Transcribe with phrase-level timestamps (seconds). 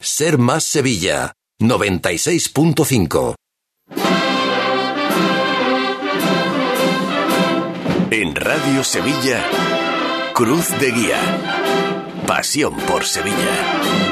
[0.00, 3.34] Ser Más Sevilla, 96.5.
[8.12, 9.44] En Radio Sevilla,
[10.34, 11.20] Cruz de Guía.
[12.28, 14.07] Pasión por Sevilla.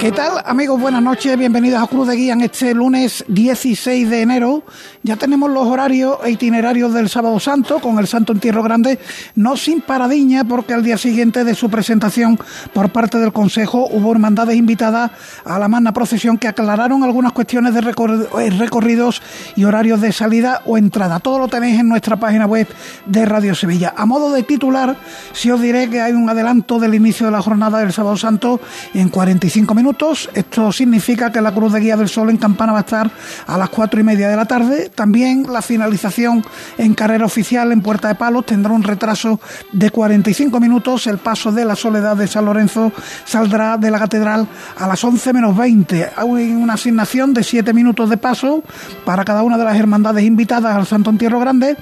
[0.00, 0.80] ¿Qué tal amigos?
[0.80, 4.62] Buenas noches, bienvenidos a Cruz de Guía en este lunes 16 de enero.
[5.02, 8.98] Ya tenemos los horarios e itinerarios del Sábado Santo con el Santo Entierro Grande,
[9.34, 12.38] no sin paradiña porque al día siguiente de su presentación
[12.72, 15.10] por parte del Consejo hubo hermandades invitadas
[15.44, 19.20] a la magna procesión que aclararon algunas cuestiones de eh, recorridos
[19.54, 21.20] y horarios de salida o entrada.
[21.20, 22.66] Todo lo tenéis en nuestra página web
[23.04, 23.92] de Radio Sevilla.
[23.94, 24.96] A modo de titular,
[25.34, 28.62] si os diré que hay un adelanto del inicio de la jornada del Sábado Santo
[28.94, 29.89] en 45 minutos
[30.34, 33.10] esto significa que la Cruz de Guía del Sol en Campana va a estar
[33.46, 34.90] a las cuatro y media de la tarde.
[34.94, 36.44] También la finalización
[36.78, 39.40] en carrera oficial en Puerta de Palos tendrá un retraso
[39.72, 41.06] de 45 minutos.
[41.06, 42.92] El paso de la Soledad de San Lorenzo
[43.24, 44.46] saldrá de la Catedral
[44.78, 46.10] a las 11 menos 20.
[46.16, 48.62] Hay una asignación de 7 minutos de paso
[49.04, 51.76] para cada una de las hermandades invitadas al Santo Entierro Grande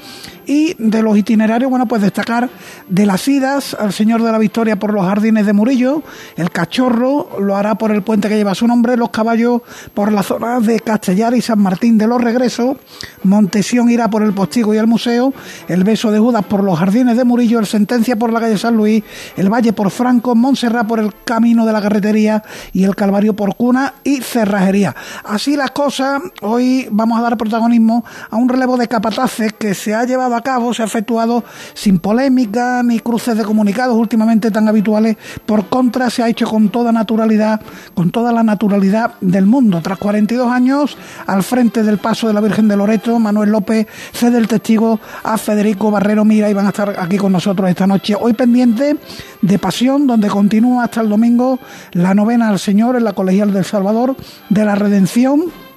[0.49, 2.49] y de los itinerarios, bueno, pues destacar
[2.89, 6.03] de las idas al Señor de la Victoria por los jardines de Murillo,
[6.37, 9.61] el cachorro lo hará por el puente que lleva su nombre, los caballos
[9.93, 12.79] por la zona de Castellar y San Martín de los Regresos,
[13.25, 15.35] Montesión irá por el postigo y el museo,
[15.69, 18.75] el beso de Judas por los jardines de Murillo, el Sentencia por la calle San
[18.75, 19.05] Luis,
[19.37, 23.55] el Valle por Franco, Montserrat por el camino de la carretería y el Calvario por
[23.55, 24.97] Cuna y Cerrajería.
[25.25, 29.95] Así las cosas, hoy vamos a dar protagonismo a un relevo de capataces que se
[29.95, 31.45] ha llevado a cabo se ha efectuado
[31.75, 35.17] sin polémica ni cruces de comunicados últimamente tan habituales.
[35.45, 37.61] Por contra, se ha hecho con toda naturalidad,
[37.95, 39.81] con toda la naturalidad del mundo.
[39.83, 44.39] Tras 42 años, al frente del paso de la Virgen de Loreto, Manuel López cede
[44.39, 48.15] el testigo a Federico Barrero Mira y van a estar aquí con nosotros esta noche.
[48.19, 48.97] Hoy pendiente
[49.43, 51.59] de Pasión, donde continúa hasta el domingo
[51.93, 54.17] la novena al Señor en la Colegial del Salvador
[54.49, 55.68] de la Redención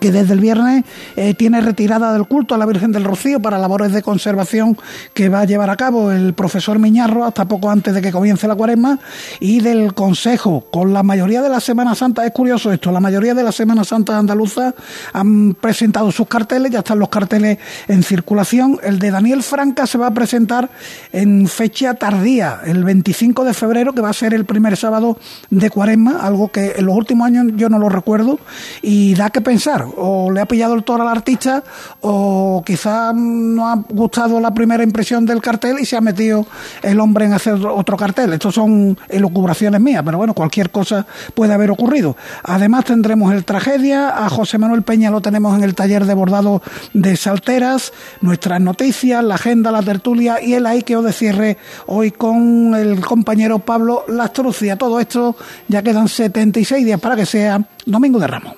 [0.00, 0.84] que desde el viernes
[1.16, 4.76] eh, tiene retirada del culto a la Virgen del Rocío para labores de conservación
[5.14, 8.48] que va a llevar a cabo el profesor Miñarro hasta poco antes de que comience
[8.48, 8.98] la cuaresma
[9.40, 10.66] y del Consejo.
[10.70, 13.84] Con la mayoría de la Semana Santa, es curioso esto, la mayoría de las Semana
[13.84, 14.74] Santa andaluzas
[15.12, 18.78] han presentado sus carteles, ya están los carteles en circulación.
[18.82, 20.68] El de Daniel Franca se va a presentar
[21.12, 25.18] en fecha tardía, el 25 de febrero, que va a ser el primer sábado
[25.50, 28.38] de cuaresma, algo que en los últimos años yo no lo recuerdo
[28.82, 31.62] y da que pensar o le ha pillado el toro al artista,
[32.00, 36.46] o quizás no ha gustado la primera impresión del cartel y se ha metido
[36.82, 38.32] el hombre en hacer otro cartel.
[38.32, 42.16] Estos son elucubraciones mías, pero bueno, cualquier cosa puede haber ocurrido.
[42.42, 46.62] Además tendremos el Tragedia, a José Manuel Peña lo tenemos en el taller de bordado
[46.92, 52.74] de Salteras, nuestras noticias, la agenda, la tertulia y el que de cierre hoy con
[52.74, 54.76] el compañero Pablo Lastrucia.
[54.76, 55.36] Todo esto
[55.68, 58.54] ya quedan 76 días para que sea Domingo de Ramos.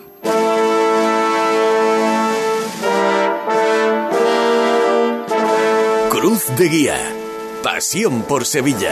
[6.20, 6.96] Cruz de Guía.
[7.62, 8.90] Pasión por Sevilla.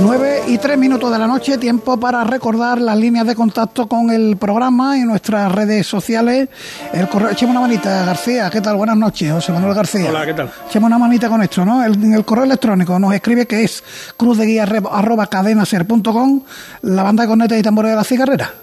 [0.00, 4.08] Nueve y tres minutos de la noche, tiempo para recordar las líneas de contacto con
[4.08, 6.48] el programa y nuestras redes sociales.
[6.94, 8.76] El correo, echemos una manita, García, ¿qué tal?
[8.76, 10.08] Buenas noches, José Manuel García.
[10.08, 10.50] Hola, ¿qué tal?
[10.70, 11.84] Echemos una manita con esto, ¿no?
[11.84, 13.84] en el correo electrónico nos escribe que es
[14.16, 16.40] cruzdeguía arroba cadenaser.com,
[16.80, 18.54] la banda de cornetas y tambores de la cigarrera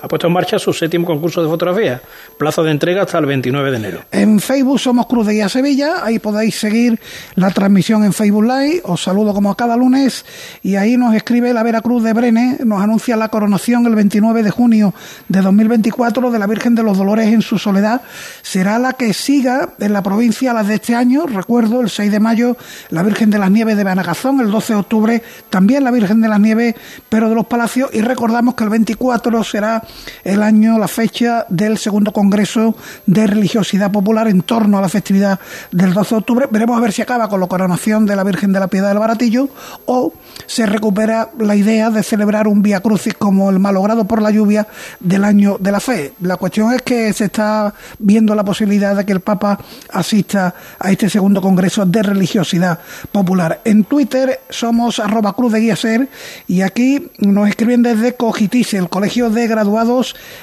[0.00, 2.00] ha puesto en marcha su séptimo concurso de fotografía,
[2.38, 4.00] plazo de entrega hasta el 29 de enero.
[4.10, 6.98] En Facebook somos Cruz de Guía Sevilla, ahí podéis seguir
[7.34, 10.24] la transmisión en Facebook Live, os saludo como cada lunes.
[10.62, 14.50] Y ahí nos escribe la Veracruz de Brene, nos anuncia la coronación el 29 de
[14.50, 14.94] junio
[15.28, 18.02] de 2024 de la Virgen de los Dolores en su soledad,
[18.42, 22.20] será la que siga en la provincia las de este año, recuerdo el 6 de
[22.20, 22.56] mayo
[22.90, 26.28] la Virgen de las Nieves de Banagazón, el 12 de octubre también la Virgen de
[26.28, 26.74] las Nieves,
[27.08, 27.90] pero de los Palacios.
[27.92, 29.82] Y recordamos que el 24 será
[30.24, 32.74] el año, la fecha del segundo Congreso
[33.06, 35.38] de Religiosidad Popular en torno a la festividad
[35.70, 36.48] del 12 de octubre.
[36.50, 38.98] Veremos a ver si acaba con la coronación de la Virgen de la Piedad del
[38.98, 39.48] Baratillo
[39.86, 40.12] o
[40.46, 44.66] se recupera la idea de celebrar un Vía Crucis como el malogrado por la lluvia
[45.00, 46.12] del año de la fe.
[46.20, 49.58] La cuestión es que se está viendo la posibilidad de que el Papa
[49.90, 52.80] asista a este segundo Congreso de Religiosidad
[53.12, 53.60] Popular.
[53.64, 56.08] En Twitter somos arroba cruz de guía ser
[56.46, 59.75] y aquí nos escriben desde Cogitice, el Colegio de Graduados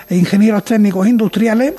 [0.10, 1.74] e Ingenieros Técnicos Industriales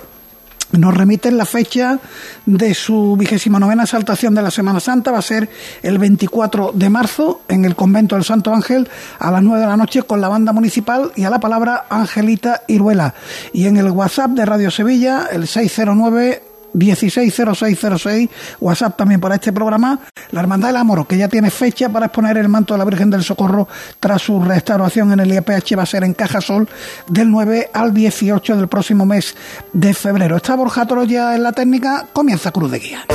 [0.73, 1.99] nos remiten la fecha
[2.47, 5.13] de su vigésima novena exaltación de la Semana Santa.
[5.13, 5.49] Va a ser
[5.83, 9.77] el 24 de marzo en el convento del Santo Ángel a las 9 de la
[9.77, 13.15] noche con la banda municipal y a la palabra Angelita Iruela.
[13.53, 16.43] Y en el WhatsApp de Radio Sevilla, el 609
[16.75, 18.29] 160606,
[18.61, 20.01] WhatsApp también para este programa,
[20.31, 23.11] la Hermandad del Amor, que ya tiene fecha para exponer el manto de la Virgen
[23.11, 23.69] del Socorro
[24.01, 26.69] tras su restauración en el IPH, va a ser en Cajasol
[27.09, 29.35] del 9 al 18 del próximo mes
[29.73, 30.37] de febrero.
[30.37, 33.07] Está Borja Toro ya en la técnica, comienza Cruz de Guía.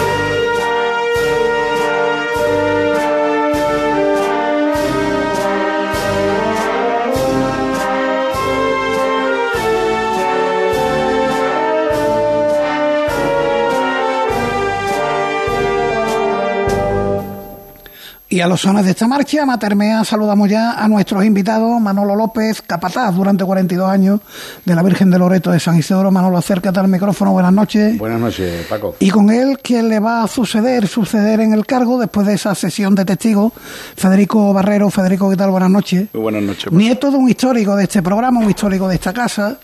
[18.32, 22.62] Y a los sones de esta marcha, Matermea, saludamos ya a nuestros invitados, Manolo López,
[22.62, 24.20] capataz durante 42 años
[24.64, 26.12] de la Virgen de Loreto de San Isidro.
[26.12, 27.98] Manolo, acércate al micrófono, buenas noches.
[27.98, 28.96] Buenas noches, Paco.
[29.00, 32.54] Y con él, quien le va a suceder, suceder en el cargo después de esa
[32.54, 33.52] sesión de testigos,
[33.96, 34.92] Federico Barrero.
[34.92, 35.50] Federico, ¿qué tal?
[35.50, 36.10] Buenas noches.
[36.14, 36.72] Muy buenas noches.
[36.72, 39.58] Nieto de un histórico de este programa, un histórico de esta casa,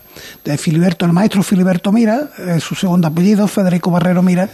[0.44, 4.48] de Filiberto, el maestro Filiberto Mira, eh, su segundo apellido, Federico Barrero Mira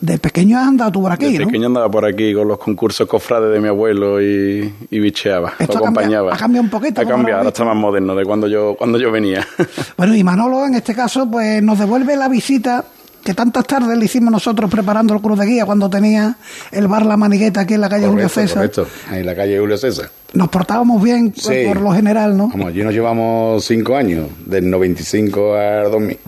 [0.00, 3.08] de pequeño has andado tú por aquí, de pequeño andaba por aquí con los concursos
[3.08, 6.34] cofrades de mi abuelo y, y bicheaba, Esto lo acompañaba.
[6.34, 7.00] Ha cambiado un poquito.
[7.00, 9.46] Ha cambiado, ahora está más moderno de cuando yo, cuando yo venía.
[9.96, 12.84] Bueno, y Manolo en este caso pues nos devuelve la visita
[13.24, 16.36] que tantas tardes le hicimos nosotros preparando el Cruz de Guía cuando tenía
[16.70, 18.56] el bar La Manigueta aquí en la calle Julio César.
[18.58, 20.10] Correcto, en la calle Julio César.
[20.34, 21.66] Nos portábamos bien pues, Sí.
[21.66, 22.48] por lo general, ¿no?
[22.48, 26.18] Vamos, allí nos llevamos cinco años, del 95 al 2000.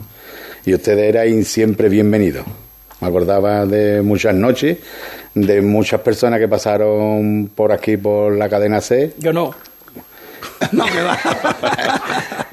[0.67, 2.45] Y ustedes eran siempre bienvenidos.
[3.01, 4.79] Me acordaba de muchas noches,
[5.35, 9.55] de muchas personas que pasaron por aquí, por la cadena C, Yo no.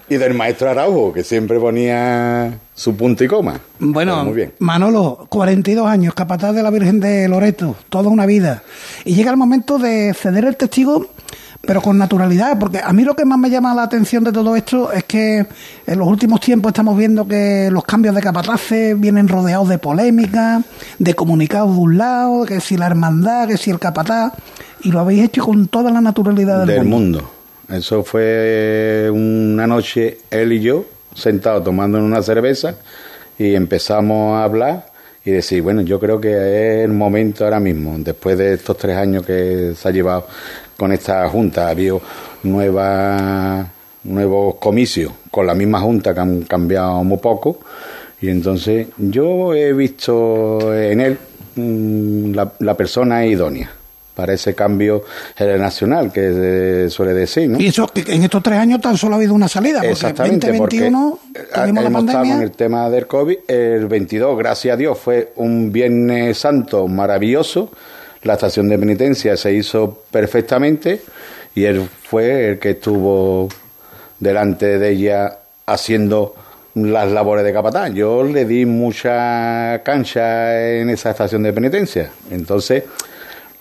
[0.10, 3.60] y del maestro Araujo, que siempre ponía su punto y coma.
[3.80, 4.54] Bueno, Pues muy bien.
[4.60, 8.64] Manolo, 42 años, capataz de la Virgen de Loreto, toda una vida.
[9.04, 11.08] Y llega el momento de ceder el testigo,
[11.66, 14.56] pero con naturalidad, porque a mí lo que más me llama la atención de todo
[14.56, 15.46] esto es que
[15.86, 20.62] en los últimos tiempos estamos viendo que los cambios de capataces vienen rodeados de polémica,
[21.00, 24.34] de comunicados de un lado, que si la hermandad, que si el capataz,
[24.84, 27.22] y lo habéis hecho con toda la naturalidad del, del mundo.
[27.22, 27.32] mundo.
[27.70, 30.86] Eso fue una noche él y yo
[31.16, 32.76] sentados tomando una cerveza
[33.40, 34.88] y empezamos a hablar
[35.24, 38.96] y decir, bueno, yo creo que es el momento ahora mismo, después de estos tres
[38.96, 40.28] años que se ha llevado
[40.78, 42.02] con esta junta, ha habido
[42.44, 43.68] nuevas
[44.04, 47.60] nuevos comicios con la misma junta que han cambiado muy poco
[48.22, 51.18] y entonces yo he visto en él
[51.56, 53.72] mm, la, la persona idónea
[54.16, 55.04] para ese cambio
[55.36, 57.60] generacional que suele decir, ¿no?
[57.60, 60.48] Y eso que en estos tres años tan solo ha habido una salida, porque Exactamente,
[60.48, 63.38] 2021 porque eh, tuvimos la hemos estado con el tema del COVID.
[63.48, 67.72] El 22, gracias a Dios, fue un Viernes Santo maravilloso.
[68.26, 71.00] La estación de penitencia se hizo perfectamente
[71.54, 73.48] y él fue el que estuvo
[74.20, 75.38] delante de ella
[75.68, 76.34] haciendo
[76.74, 77.94] las labores de capataz.
[77.94, 82.10] Yo le di mucha cancha en esa estación de penitencia.
[82.32, 82.84] Entonces,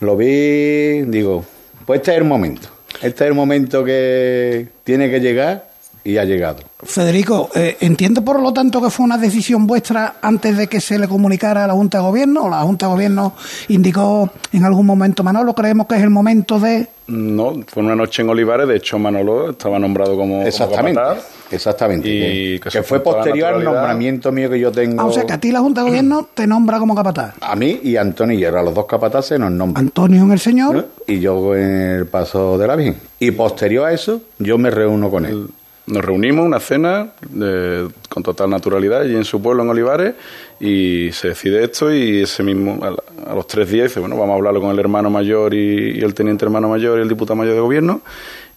[0.00, 1.44] lo vi, digo,
[1.84, 2.68] pues este es el momento.
[3.02, 5.73] Este es el momento que tiene que llegar
[6.04, 6.58] y ha llegado.
[6.82, 10.98] Federico, eh, entiendo por lo tanto que fue una decisión vuestra antes de que se
[10.98, 12.44] le comunicara a la Junta de Gobierno.
[12.44, 13.34] o La Junta de Gobierno
[13.68, 16.88] indicó en algún momento, Manolo, creemos que es el momento de.
[17.06, 21.18] No, fue una noche en Olivares, de hecho Manolo estaba nombrado como, capataz.
[21.50, 22.08] Exactamente.
[22.08, 25.00] Y que, fue posterior al nombramiento mío que yo tengo.
[25.00, 27.34] Ah, o sea, que a ti la Junta de Gobierno te nombra como capataz.
[27.40, 29.86] a mí y a Antonio Hierro, a los dos capataces nos nombran.
[29.86, 30.88] Antonio en el Señor.
[31.06, 32.96] Y yo en el paso de la Virgen.
[33.20, 35.48] Y posterior a eso, yo me reúno con él.
[35.86, 40.14] Nos reunimos, una cena de- con total naturalidad allí en su pueblo, en Olivares,
[40.58, 44.16] y se decide esto y ese mismo, a, la- a los tres días, dice, bueno,
[44.16, 47.08] vamos a hablarlo con el hermano mayor y, y el teniente hermano mayor y el
[47.08, 48.00] diputado mayor de gobierno,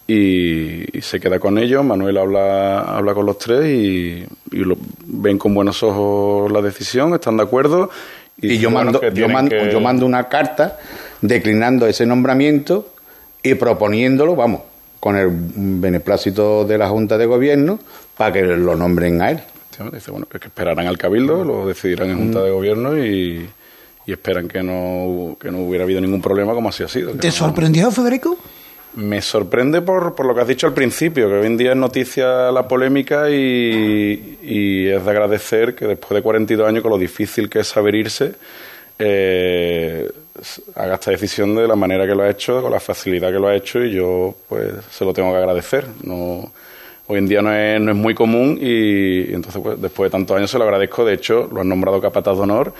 [0.06, 4.78] y, y se queda con ellos, Manuel habla, habla con los tres y, y lo-
[5.04, 7.90] ven con buenos ojos la decisión, están de acuerdo.
[8.40, 10.78] Y, yo, mando, yo, mando, que- yo mando una carta
[11.20, 12.88] declinando ese nombramiento
[13.42, 14.62] y proponiéndolo, vamos,
[15.00, 17.78] con el beneplácito de la Junta de Gobierno
[18.16, 19.40] para que lo nombren a él.
[19.92, 23.48] Dice, bueno, que esperarán al cabildo, lo decidirán en Junta de Gobierno y,
[24.06, 27.12] y esperan que no, que no hubiera habido ningún problema como así ha sido.
[27.12, 28.36] ¿Te no- sorprendió, Federico?
[28.96, 31.76] Me sorprende por, por lo que has dicho al principio, que hoy en día es
[31.76, 36.98] noticia la polémica y, y es de agradecer que después de 42 años, con lo
[36.98, 38.32] difícil que es saber irse,
[38.98, 40.10] eh,
[40.74, 43.48] haga esta decisión de la manera que lo ha hecho, con la facilidad que lo
[43.48, 45.86] ha hecho y yo pues se lo tengo que agradecer.
[46.02, 46.50] No,
[47.06, 50.36] hoy en día no es, no es muy común y, entonces pues, después de tantos
[50.36, 51.04] años se lo agradezco.
[51.04, 52.74] De hecho, lo han nombrado capataz de honor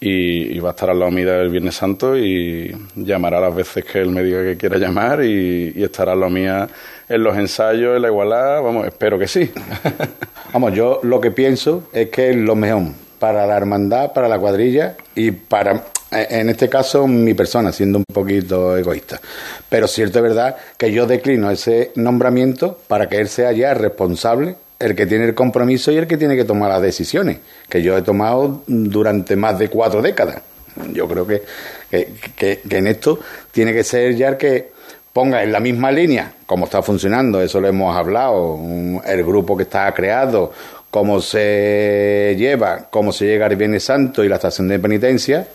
[0.00, 4.00] y, va a estar al lado mío el Viernes Santo y llamará las veces que
[4.00, 6.68] él me diga que quiera llamar y, estará al lado mía
[7.08, 9.50] en los ensayos, en la igualdad, vamos, espero que sí.
[10.52, 12.82] Vamos, yo lo que pienso es que es lo mejor
[13.20, 18.04] para la hermandad, para la cuadrilla y para, en este caso, mi persona, siendo un
[18.04, 19.20] poquito egoísta.
[19.68, 24.56] Pero cierto es verdad que yo declino ese nombramiento para que él sea ya responsable,
[24.78, 27.38] el que tiene el compromiso y el que tiene que tomar las decisiones,
[27.68, 30.40] que yo he tomado durante más de cuatro décadas.
[30.92, 31.42] Yo creo que,
[32.36, 33.20] que, en esto
[33.52, 34.70] tiene que ser ya el que
[35.12, 38.58] ponga en la misma línea cómo está funcionando, eso lo hemos hablado,
[39.04, 40.52] el grupo que está creado,
[40.90, 45.46] cómo se lleva, cómo se llega al Viernes Santo y la estación de penitencia,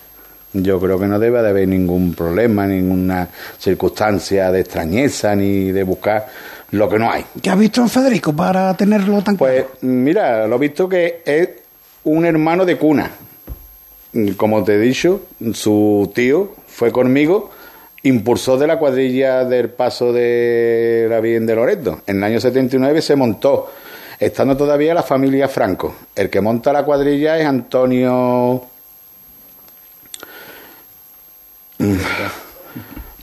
[0.56, 3.28] yo creo que no debe de haber ningún problema, ninguna
[3.60, 6.28] circunstancia de extrañeza ni de buscar
[6.72, 7.26] lo que no hay.
[7.42, 9.54] ¿Qué has visto en Federico para tenerlo tan claro?
[9.54, 11.50] Pues mira, lo he visto que es
[12.06, 13.12] un hermano de cuna.
[14.38, 17.52] Como te he dicho, su tío fue conmigo,
[18.04, 22.02] impulsó de la cuadrilla del paso de la Virgen de Loreto.
[22.08, 23.72] En el año 79 se montó
[24.18, 25.96] estando todavía la familia Franco.
[26.16, 28.62] El que monta la cuadrilla es Antonio.
[28.64, 28.76] Mm.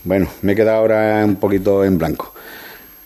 [0.05, 2.33] Bueno, me he quedado ahora un poquito en blanco.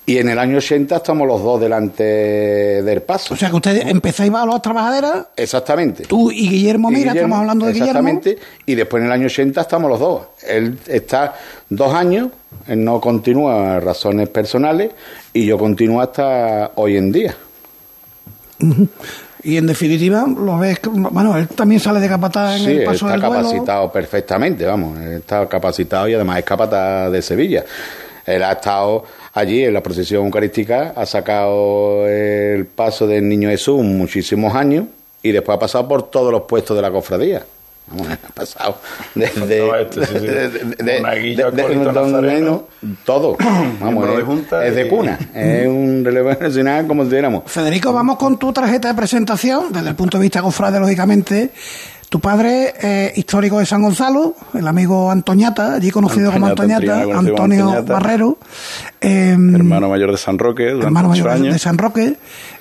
[0.09, 3.35] Y en el año 80 estamos los dos delante del paso.
[3.35, 5.27] O sea que ustedes empezáis a las trabajaderas.
[5.37, 6.05] Exactamente.
[6.05, 9.91] Tú y Guillermo Mira, estamos hablando de exactamente, Y después en el año 80 estamos
[9.91, 10.23] los dos.
[10.47, 11.35] Él está
[11.69, 12.29] dos años,
[12.69, 14.93] él no continúa razones personales
[15.33, 17.37] y yo continúo hasta hoy en día.
[19.47, 23.21] Y en definitiva, lo ves, bueno, él también sale de capataz en el paso está
[23.21, 27.65] capacitado perfectamente, vamos, está capacitado y además es capataz de Sevilla.
[28.27, 33.85] Él ha estado allí en la procesión eucarística, ha sacado el paso del Niño Jesús
[33.85, 34.87] muchísimos años
[35.23, 37.45] y después ha pasado por todos los puestos de la cofradía.
[37.89, 38.81] Vamos, ha pasado
[39.15, 39.61] desde de,
[43.05, 43.37] todo
[43.81, 44.09] vamos
[44.65, 48.95] es, de cuna es un relevo nacional como diéramos Federico vamos con tu tarjeta de
[48.95, 51.53] presentación desde el punto de vista cofrade lógicamente
[52.09, 57.83] tu padre es histórico de San Gonzalo, el amigo Antoñata, allí conocido como Antoñata, Antonio
[57.83, 58.39] Barrero.
[59.01, 62.17] Em, hermano mayor de San Roque, hermano mayor de San Roque.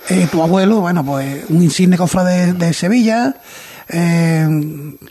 [0.09, 3.35] Eh, tu abuelo, bueno, pues un insigne cofrade de Sevilla.
[3.89, 4.47] Eh,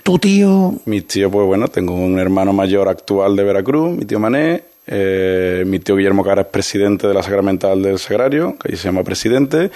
[0.02, 0.74] tu tío.
[0.86, 4.73] Mi tío, pues bueno, tengo un hermano mayor actual de Veracruz, mi tío Mané.
[4.86, 8.84] Eh, mi tío Guillermo Cara es presidente de la Sacramental del Sagrario, que ahí se
[8.84, 9.70] llama presidente.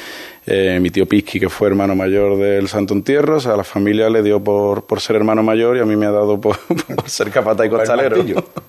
[0.51, 3.65] Eh, mi tío Pisqui, que fue hermano mayor del Santo Entierro, o sea, a la
[3.65, 6.57] familia le dio por, por ser hermano mayor y a mí me ha dado por,
[7.07, 8.17] ser capata y costalero.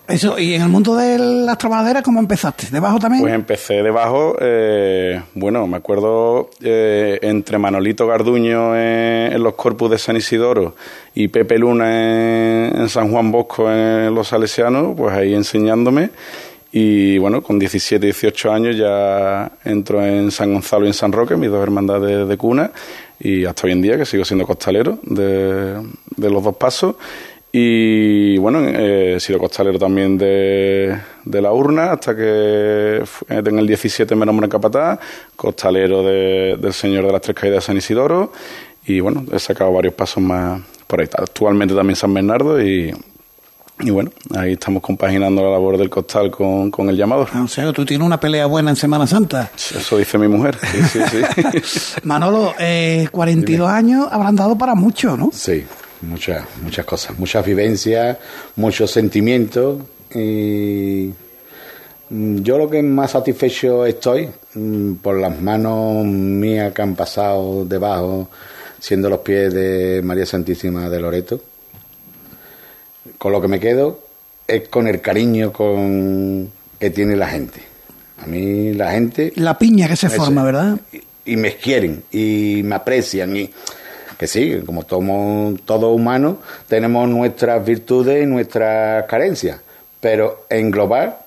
[0.05, 2.67] Eso, y en el mundo de las trabajaderas, ¿cómo empezaste?
[2.69, 3.22] ¿Debajo también?
[3.22, 9.98] Pues empecé debajo, eh, bueno, me acuerdo eh, entre Manolito Garduño en, los corpus de
[9.98, 10.75] San Isidoro
[11.16, 16.12] y Pepe Luna en, San Juan Bosco en los Salesianos, pues ahí enseñándome.
[16.72, 21.36] Y bueno, con 17, 18 años ya entro en San Gonzalo y en San Roque,
[21.36, 22.72] mis dos hermandades de, cuna,
[23.20, 25.82] y hasta hoy en día que sigo siendo costalero de,
[26.18, 26.96] los dos pasos.
[27.51, 34.16] Y bueno, eh, he sido costalero también de, la urna hasta que en el 17
[34.16, 35.00] me nombré en Capatá,
[35.36, 38.32] costalero del Señor de las Tres Caídas de San Isidoro.
[38.86, 41.08] Y bueno, he sacado varios pasos más por ahí.
[41.15, 42.91] Actualmente también San Bernardo y,
[43.79, 47.27] y bueno, ahí estamos compaginando la labor del costal con, con el llamado.
[47.31, 49.51] Ah, o sea, tú tienes una pelea buena en Semana Santa.
[49.55, 50.58] Eso dice mi mujer.
[50.60, 51.00] Sí, sí,
[51.62, 52.00] sí.
[52.03, 55.29] Manolo, eh, 42 años habrán dado para mucho, ¿no?
[55.31, 55.63] Sí,
[56.01, 58.17] muchas, muchas cosas, muchas vivencias,
[58.55, 59.77] muchos sentimientos.
[60.15, 61.13] Y
[62.10, 67.63] mm, yo lo que más satisfecho estoy mm, por las manos mías que han pasado
[67.63, 68.27] debajo,
[68.79, 71.41] siendo los pies de María Santísima de Loreto
[73.17, 74.00] con lo que me quedo
[74.48, 77.62] es con el cariño con que tiene la gente.
[78.24, 79.33] A mí la gente...
[79.36, 80.79] La piña que se forma, ¿verdad?
[81.25, 83.50] Y, me quieren y me aprecian y
[84.17, 89.59] que sí, como somos todos humanos, tenemos nuestras virtudes y nuestras carencias,
[90.00, 91.17] pero en global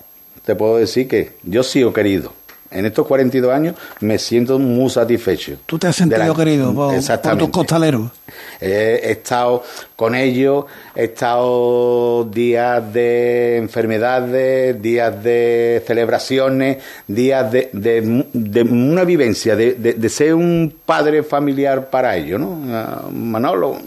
[0.45, 2.33] te puedo decir que yo sigo querido
[2.73, 5.57] en estos 42 años me siento muy satisfecho.
[5.65, 8.11] ¿Tú te has sentido querido por, tus costaleros?
[8.59, 9.63] he estado
[9.95, 10.65] con ellos,
[10.95, 16.77] he estado días de enfermedades, días de celebraciones,
[17.07, 22.59] días de, de, una vivencia, de, ser un padre familiar para ellos, ¿no?
[22.69, 23.77] Ah, Manolo.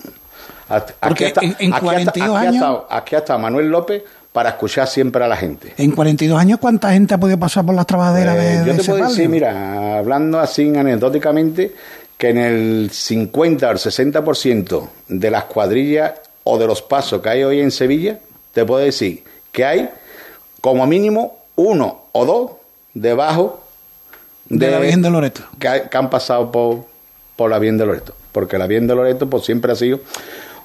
[0.69, 1.27] Aquí,
[1.61, 2.83] en, 42 años...
[2.91, 4.03] aquí ha estado Manuel López
[4.37, 5.73] para escuchar siempre a la gente.
[5.79, 9.09] En 42 años, ¿cuánta gente ha podido pasar por las trabajaderas de, Yo te puedo
[9.09, 11.73] decir, mira, hablando así anecdóticamente,
[12.19, 16.13] que en el 50 o el 60% de las cuadrillas
[16.45, 18.19] o de los pasos que hay hoy en Sevilla,
[18.53, 19.89] te puedo decir que hay
[20.61, 22.51] como mínimo uno o dos
[22.93, 23.65] debajo
[24.51, 25.45] de, la Virgen de Loreto.
[25.59, 26.85] Que, han pasado por,
[27.37, 28.15] por la Virgen de Loreto.
[28.33, 30.01] porque la Bien de Loreto pues siempre ha sido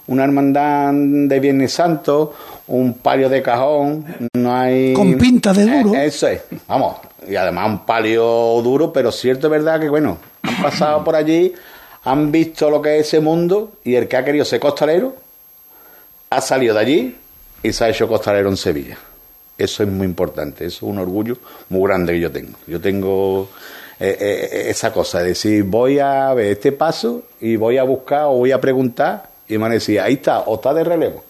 [0.08, 2.34] una hermandad de Viernes Santo,
[2.68, 4.94] un palio de cajón, no hay...
[4.94, 5.96] Con pinta de duro.
[5.96, 10.18] Eh, eso es, vamos, y además un palio duro, pero cierto es verdad que, bueno,
[10.44, 11.54] han pasado por allí,
[12.04, 15.16] han visto lo que es ese mundo y el que ha querido ser costalero
[16.30, 17.16] ha salido de allí
[17.62, 18.98] y se ha hecho costalero en Sevilla.
[19.58, 21.38] Eso es muy importante, eso es un orgullo
[21.70, 22.58] muy grande que yo tengo.
[22.66, 23.50] Yo tengo
[24.00, 28.24] eh, eh, esa cosa de decir, voy a ver este paso y voy a buscar
[28.24, 31.24] o voy a preguntar y me han decía, ahí está, o está de relevo.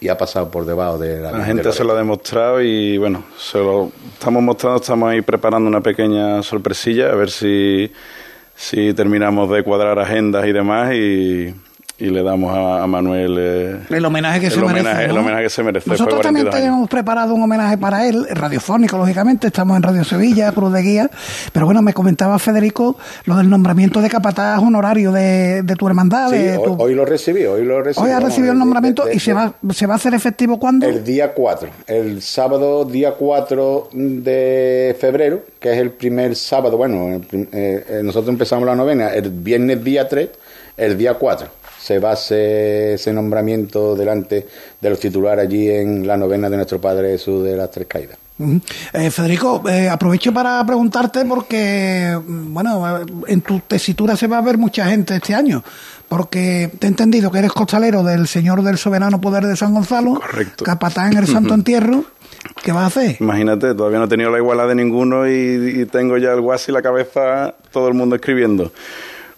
[0.00, 1.32] Y ha pasado por debajo de la...
[1.32, 5.68] La gente se lo ha demostrado y bueno, se lo estamos mostrando, estamos ahí preparando
[5.68, 7.90] una pequeña sorpresilla, a ver si,
[8.54, 11.54] si terminamos de cuadrar agendas y demás y,
[11.98, 15.04] y le damos a, a Manuel eh, El homenaje que el se homenaje, merece.
[15.04, 15.20] el ¿no?
[15.20, 15.88] homenaje que se merece.
[15.90, 16.64] Nosotros también 42 años.
[16.64, 19.46] tenemos preparado un homenaje para él, radiofónico, lógicamente.
[19.46, 21.10] Estamos en Radio Sevilla, Cruz de Guía.
[21.54, 26.28] Pero bueno, me comentaba Federico lo del nombramiento de capataz honorario de, de tu hermandad.
[26.30, 28.06] Sí, de hoy, tu- hoy lo recibí, hoy lo recibí.
[28.06, 30.86] Hoy ha recibido el nombramiento de- y se va, se va a hacer efectivo cuándo?
[30.86, 37.06] El día 4, el sábado día 4 de febrero, que es el primer sábado, bueno,
[37.14, 40.28] el eh, eh, nosotros empezamos la novena el viernes día 3,
[40.76, 41.48] el día 4
[41.86, 44.44] se hacer ese nombramiento delante
[44.80, 48.18] de los titulares allí en la novena de nuestro Padre Jesús de las Tres Caídas.
[48.92, 54.38] Eh, Federico, eh, aprovecho para preguntarte porque, mm, bueno, eh, en tu tesitura se va
[54.38, 55.62] a ver mucha gente este año,
[56.08, 60.14] porque te he entendido que eres costalero del Señor del Soberano Poder de San Gonzalo,
[60.14, 60.64] Correcto.
[60.64, 62.04] capataz en el Santo Entierro,
[62.64, 63.16] ¿qué vas a hacer?
[63.20, 66.68] Imagínate, todavía no he tenido la igualdad de ninguno y, y tengo ya el guas
[66.68, 68.72] y la cabeza, todo el mundo escribiendo.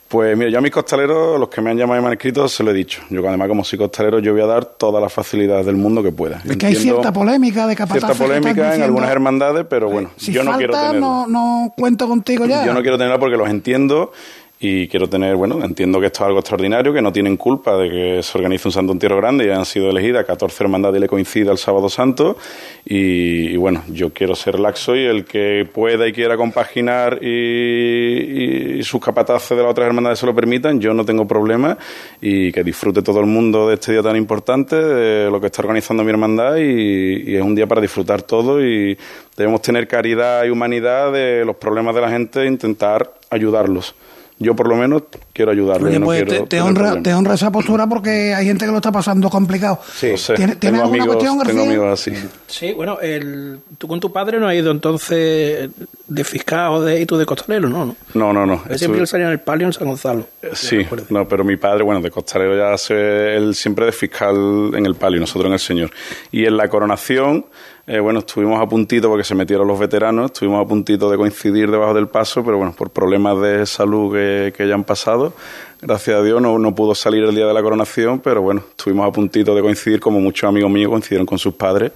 [0.09, 2.49] Pues mira, yo a mis costaleros, los que me han llamado y me han escrito,
[2.49, 3.03] se lo he dicho.
[3.11, 6.13] Yo además como soy costalero, yo voy a dar todas las facilidades del mundo que
[6.13, 6.41] pueda.
[6.49, 7.99] Es que hay cierta polémica de capataz.
[7.99, 11.01] Cierta polémica en algunas hermandades, pero bueno, si yo no quiero tenerlo.
[11.01, 12.65] no, no cuento contigo ya.
[12.65, 14.13] Yo no quiero tenerla porque los entiendo
[14.61, 17.89] y quiero tener, bueno, entiendo que esto es algo extraordinario, que no tienen culpa de
[17.89, 21.07] que se organice un Santo Entierro grande y han sido elegidas 14 hermandades y le
[21.07, 22.37] coincida el Sábado Santo.
[22.85, 28.83] Y, bueno, yo quiero ser laxo y el que pueda y quiera compaginar y, y
[28.83, 31.79] sus capataces de las otras hermandades se lo permitan, yo no tengo problema
[32.21, 35.63] y que disfrute todo el mundo de este día tan importante, de lo que está
[35.63, 38.99] organizando mi hermandad y, y es un día para disfrutar todo y
[39.37, 43.95] debemos tener caridad y humanidad de los problemas de la gente e intentar ayudarlos.
[44.41, 45.91] Yo por lo menos quiero ayudarlos.
[45.91, 48.77] Oye, no pues quiero te, honra, te honra esa postura porque hay gente que lo
[48.79, 49.81] está pasando complicado.
[49.95, 50.13] Sí.
[50.37, 51.63] ¿Tiene- ¿Tienes Tengo alguna amigos, cuestión, tengo García?
[51.65, 52.13] amigos así.
[52.47, 55.71] Sí, bueno, el, tú con tu padre no has ido entonces
[56.07, 57.97] de fiscal o de, y tú de costalero, no, no.
[58.15, 58.63] No, no, no.
[58.69, 60.27] Él siempre Estuve- salía en el palio en San Gonzalo.
[60.53, 64.37] Sí, no, pero mi padre, bueno, de costalero ya se, él siempre de fiscal
[64.75, 65.91] en el palio, nosotros en el señor.
[66.31, 67.45] Y en la coronación,
[67.89, 71.71] eh, bueno, estuvimos a puntito porque se metieron los veteranos, estuvimos a puntito de coincidir
[71.71, 75.33] debajo del paso, pero bueno, por problemas de salud que, que ya han pasado,
[75.81, 79.09] gracias a Dios no, no pudo salir el día de la coronación, pero bueno, estuvimos
[79.09, 81.93] a puntito de coincidir, como muchos amigos míos coincidieron con sus padres,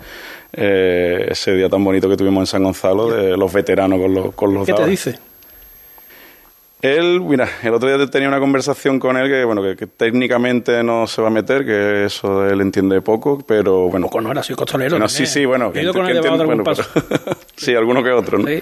[0.55, 4.35] eh, ese día tan bonito que tuvimos en San Gonzalo, de los veteranos con los,
[4.35, 4.91] con los ¿Qué te dados.
[4.91, 5.32] dice?
[6.83, 10.83] Él, mira, el otro día tenía una conversación con él que, bueno, que, que técnicamente
[10.83, 14.07] no se va a meter, que eso él entiende poco, pero bueno.
[14.07, 14.91] Poco no era, soy costalero.
[14.91, 15.09] También.
[15.09, 15.71] sí, sí, bueno.
[15.75, 16.83] Ido que con algún paso.
[16.93, 18.49] pero- sí, alguno que otro, ¿no?
[18.49, 18.61] Sí.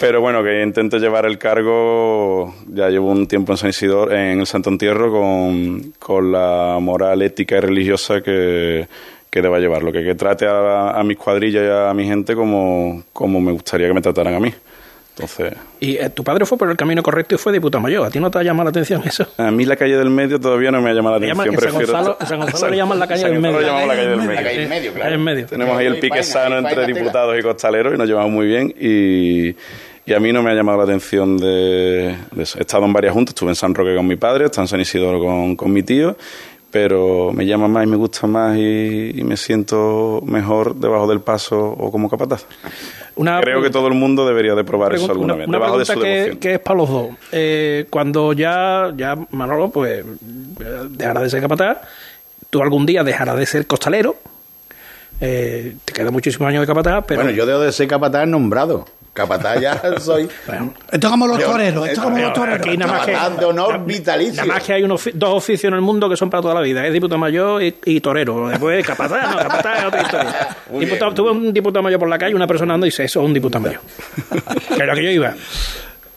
[0.00, 4.40] Pero bueno, que intento llevar el cargo, ya llevo un tiempo en San Isidoro, en
[4.40, 8.86] el Santo Entierro, con, con la moral ética y religiosa que,
[9.30, 13.04] que deba llevarlo, que, que trate a, a mis cuadrillas y a mi gente como,
[13.12, 14.52] como me gustaría que me trataran a mí.
[15.20, 18.06] Entonces, Y eh, tu padre fue por el camino correcto y fue diputado mayor.
[18.06, 19.26] ¿A ti no te ha llamado la atención eso?
[19.36, 21.46] a mí la calle del medio todavía no me ha llamado la atención.
[21.46, 23.60] llaman- en San Gonzalo- en San Gonzalo le llaman la calle San del medio.
[23.60, 24.34] le llamamos la calle del medio.
[24.34, 25.46] La calle del medio, claro.
[25.48, 28.74] Tenemos ahí el pique vaina, sano entre diputados y costaleros y nos llevamos muy bien.
[28.80, 29.48] Y,
[30.10, 32.58] y a mí no me ha llamado la atención de, de eso.
[32.58, 34.80] He estado en varias juntas, estuve en San Roque con mi padre, estuve en San
[34.80, 36.16] Isidoro con, con mi tío,
[36.70, 41.20] pero me llama más y me gusta más y, y me siento mejor debajo del
[41.20, 42.44] paso o como capataz.
[43.18, 45.78] Una Creo que todo el mundo debería de probar eso alguna una- vez, una debajo
[45.78, 47.08] de pregunta su que, que es para los dos.
[47.32, 50.04] Eh, cuando ya, ya Manolo, pues,
[50.90, 51.78] dejará de ser capataz,
[52.48, 54.14] tú algún día dejarás de ser costalero,
[55.20, 57.22] eh, te quedan muchísimos años de capataz, pero...
[57.22, 58.86] Bueno, yo debo de ser capataz nombrado.
[59.18, 60.28] Capataz ya soy.
[60.46, 62.66] Bueno, Esto es como los toreros, esto es como Pero los toreros.
[62.66, 64.34] aquí nada más que- de honor vitalicio.
[64.34, 66.60] Nada más que hay unos, dos oficios en el mundo que son para toda la
[66.60, 68.48] vida, es diputado mayor y, y torero.
[68.48, 70.48] Después capataz, no, capataz es otra historia.
[70.78, 73.26] Diputado, tuve un diputado mayor por la calle, una persona anda y dice, eso es
[73.26, 73.80] un diputado mayor.
[74.76, 75.34] que era que yo iba.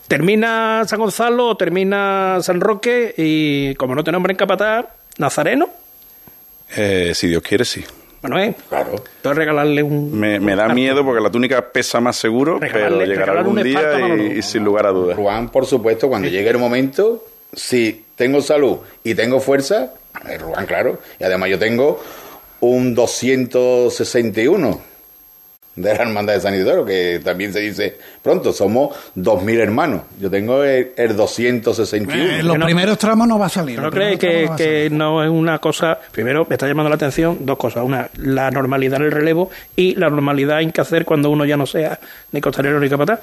[0.08, 4.86] Termina San Gonzalo termina San Roque y como no te nombren capataz,
[5.18, 5.68] Nazareno,
[6.76, 7.84] Eh, si Dios quiere, sí.
[8.22, 8.92] Bueno, eh, Claro.
[9.16, 10.18] entonces regalarle un...
[10.18, 13.98] Me, me da miedo porque la túnica pesa más seguro, Regalarle- pero llegará algún día
[14.34, 15.16] y, sin lugar a dudas.
[15.18, 19.92] Juan, por supuesto, cuando llegue el momento, si tengo salud y tengo fuerza,
[20.28, 22.00] el Rubán, claro, y además yo tengo
[22.60, 24.80] un 261
[25.74, 30.02] de la Hermandad de San Isidoro, que también se dice pronto, somos 2.000 hermanos.
[30.20, 32.38] Yo tengo el, el 261.
[32.40, 33.80] En los primeros tramos no va a salir.
[33.80, 35.98] ¿No crees que, no que no es una cosa...
[36.10, 37.84] Primero, me está llamando la atención dos cosas.
[37.84, 41.56] Una, la normalidad en el relevo y la normalidad en que hacer cuando uno ya
[41.56, 41.98] no sea
[42.32, 43.20] ni costalero ni capataz.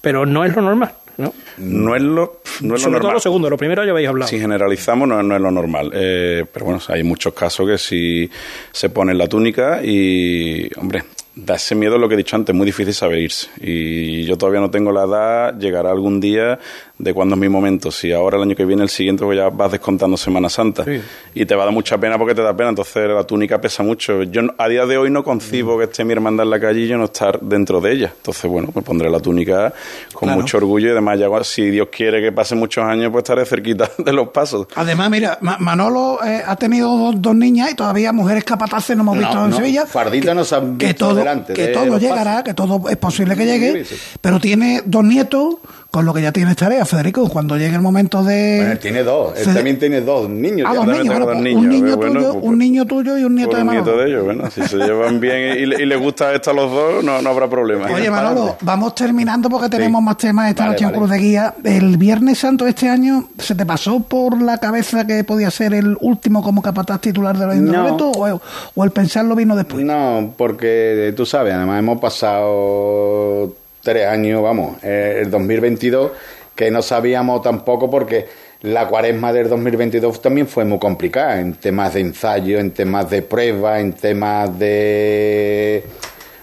[0.00, 1.34] Pero no es lo normal, ¿no?
[1.56, 3.14] No es lo, no es lo Sobre todo normal.
[3.14, 3.50] lo segundo.
[3.50, 4.28] Lo primero ya habéis hablado.
[4.28, 5.90] Si generalizamos, no, no es lo normal.
[5.92, 8.30] Eh, pero bueno, hay muchos casos que si
[8.70, 11.02] se pone la túnica y, hombre,
[11.44, 13.48] da ese miedo lo que he dicho antes, muy difícil saber irse.
[13.60, 16.58] Y yo todavía no tengo la edad, llegará algún día
[16.98, 17.90] de cuándo es mi momento.
[17.90, 20.84] Si ahora el año que viene, el siguiente, pues ya vas descontando Semana Santa.
[20.84, 21.00] Sí.
[21.34, 23.82] Y te va a dar mucha pena porque te da pena, entonces la túnica pesa
[23.82, 24.22] mucho.
[24.24, 26.88] Yo a día de hoy no concibo que esté mi hermandad en la calle y
[26.88, 28.12] yo no estar dentro de ella.
[28.16, 29.72] Entonces, bueno, pues pondré la túnica
[30.12, 30.40] con Claro.
[30.40, 33.88] mucho orgullo y además ya si Dios quiere que pase muchos años, pues estaré cerquita
[33.98, 34.66] de los pasos.
[34.74, 39.02] Además, mira, Ma- Manolo eh, ha tenido dos, dos niñas y todavía mujeres capataces no
[39.02, 39.86] hemos No, visto en no, Sevilla.
[39.86, 43.36] Fardita nos han que visto todo, delante que de todo llegará, que todo es posible
[43.36, 43.84] que llegue,
[44.20, 45.56] pero tiene dos nietos,
[45.90, 48.56] con lo que ya tienes tarea, Federico, cuando llegue el momento de...
[48.58, 50.68] Bueno, él tiene dos, él también tiene dos niños.
[50.70, 53.18] Ah, dos niños, bueno, dos pues, niños, un niño bueno, tuyo, pues, un niño tuyo
[53.18, 53.84] y un nieto Por de un Manolo.
[53.86, 56.70] nieto de ellos, bueno, si se llevan bien y, y les gusta esto a los
[56.70, 57.86] dos, no, no habrá problema.
[57.90, 60.98] Oye, Manolo, vamos terminando porque tenemos más temas esta Vale, noche en vale.
[60.98, 61.54] Cruz de Guía.
[61.64, 65.72] El Viernes Santo de este año, ¿se te pasó por la cabeza que podía ser
[65.72, 67.96] el último como capataz titular de los No.
[67.96, 68.40] O,
[68.74, 69.84] o el pensarlo vino después?
[69.84, 73.54] No, porque tú sabes, además hemos pasado
[73.88, 76.10] tres años, vamos, eh, el 2022,
[76.54, 78.26] que no sabíamos tampoco porque
[78.60, 83.22] la cuaresma del 2022 también fue muy complicada en temas de ensayo, en temas de
[83.22, 85.82] prueba, en temas de...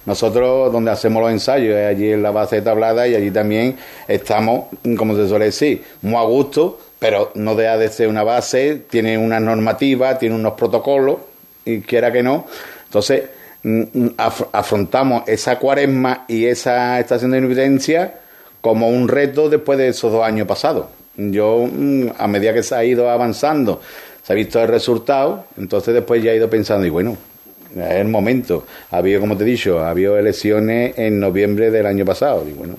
[0.08, 3.76] Nosotros donde hacemos los ensayos es allí en la base de tablada y allí también
[4.08, 4.66] estamos,
[4.98, 9.20] como se suele decir, muy a gusto, pero no deja de ser una base, tiene
[9.20, 11.18] una normativa, tiene unos protocolos,
[11.64, 12.46] y quiera que no.
[12.86, 13.24] Entonces,
[14.18, 18.16] af- afrontamos esa cuaresma y esa estación de evidencia
[18.62, 20.88] como un reto después de esos dos años pasados.
[21.18, 23.82] Yo, mm, a medida que se ha ido avanzando,
[24.24, 27.16] se ha visto el resultado, entonces después ya he ido pensando, y bueno,
[27.76, 28.66] es el momento.
[28.92, 32.44] Había, como te he dicho, había elecciones en noviembre del año pasado.
[32.48, 32.76] Y bueno,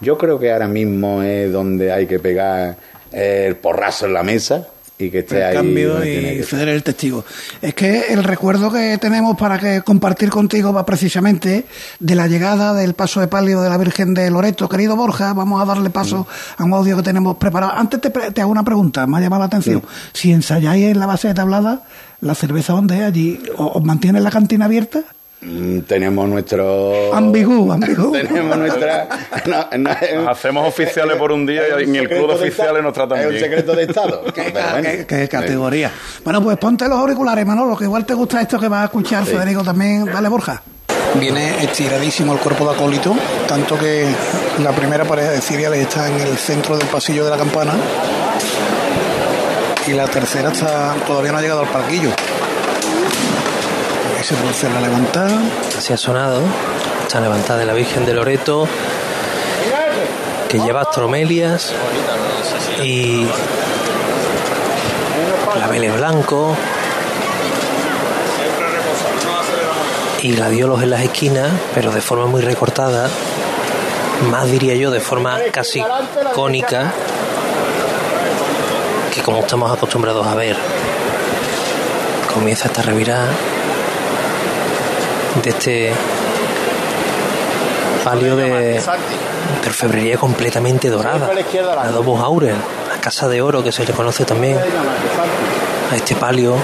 [0.00, 2.76] yo creo que ahora mismo es donde hay que pegar
[3.12, 4.66] el porrazo en la mesa
[4.98, 5.54] y que esté el ahí.
[5.56, 7.24] cambio y ceder el testigo.
[7.60, 11.66] Es que el recuerdo que tenemos para que compartir contigo va precisamente
[11.98, 14.68] de la llegada del paso de palio de la Virgen de Loreto.
[14.68, 16.26] Querido Borja, vamos a darle paso
[16.56, 17.72] a un audio que tenemos preparado.
[17.74, 19.82] Antes te, hago una pregunta, me ha llamado la atención.
[20.12, 21.82] Si ensayáis en la base de tablada,
[22.20, 23.42] ¿la cerveza dónde es allí?
[23.56, 25.00] ¿O- ¿Os mantiene la cantina abierta?
[25.44, 27.14] Mm, Tenemos nuestro.
[27.14, 28.12] Ambigú, ambigú.
[28.28, 29.06] Tenemos nuestra.
[29.46, 32.82] no, no, es- Nos hacemos oficiales por un día y ni el club de oficiales
[32.82, 33.44] nos tratan Es un bien.
[33.44, 34.24] secreto de Estado.
[34.34, 35.90] ¿Qué, Pero ca- bueno, qué- qué categoría?
[36.24, 39.24] Bueno, pues ponte los auriculares, Manolo, que igual te gusta esto que va a escuchar
[39.26, 40.06] Federico también.
[40.06, 40.62] Dale, Borja.
[41.20, 43.14] Viene estiradísimo el cuerpo de acólito,
[43.46, 44.06] tanto que
[44.62, 47.74] la primera pareja de ciriales está en el centro del pasillo de la campana
[49.86, 52.08] y la tercera está todavía no ha llegado al parquillo.
[54.24, 55.38] Se produce la levantada.
[55.76, 56.40] Así ha sonado.
[57.02, 58.66] Está levantada de la Virgen de Loreto,
[60.48, 61.74] que lleva astromelias
[62.82, 63.26] y
[65.52, 66.56] claveles blancos
[70.22, 73.10] y gladiolos en las esquinas, pero de forma muy recortada,
[74.30, 75.84] más diría yo de forma casi
[76.34, 76.94] cónica,
[79.14, 80.56] que como estamos acostumbrados a ver.
[82.32, 83.28] Comienza esta revirada
[85.42, 85.92] de este
[88.04, 88.80] palio de,
[89.66, 91.30] orfebrería completamente dorada,
[91.74, 92.56] la Domus Aurea,
[92.88, 94.58] la casa de oro que se le conoce también
[95.90, 96.54] a este palio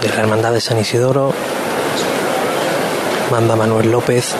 [0.00, 1.32] de la Hermandad de San Isidoro.
[3.30, 4.34] Manda Manuel López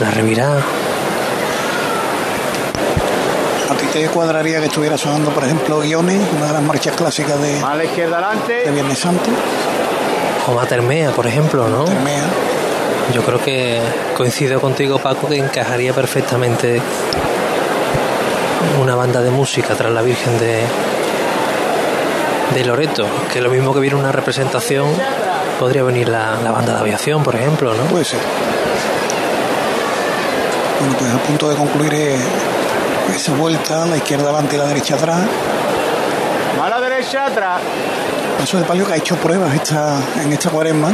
[0.00, 0.58] la revirá.
[3.70, 7.40] ¿A ti te cuadraría que estuviera sonando, por ejemplo, Guiones, una de las marchas clásicas
[7.40, 8.70] de, A la izquierda de adelante.
[8.70, 9.30] Viernes Santo?
[10.46, 11.84] O Matermea, por ejemplo, ¿no?
[11.84, 12.22] Termea.
[13.12, 13.80] Yo creo que
[14.16, 16.80] coincido contigo, Paco, que encajaría perfectamente
[18.80, 20.62] una banda de música tras la Virgen de,
[22.54, 24.88] de Loreto, que lo mismo que viene una representación,
[25.60, 27.84] podría venir la, la banda de aviación, por ejemplo, ¿no?
[27.84, 28.20] Puede ser.
[30.80, 32.18] Bueno, pues a punto de concluir eh,
[33.14, 35.22] esa vuelta, la izquierda adelante y la derecha atrás.
[36.62, 37.60] A la derecha atrás.
[38.38, 40.92] Paso de palio que ha hecho pruebas esta, en esta cuaresma,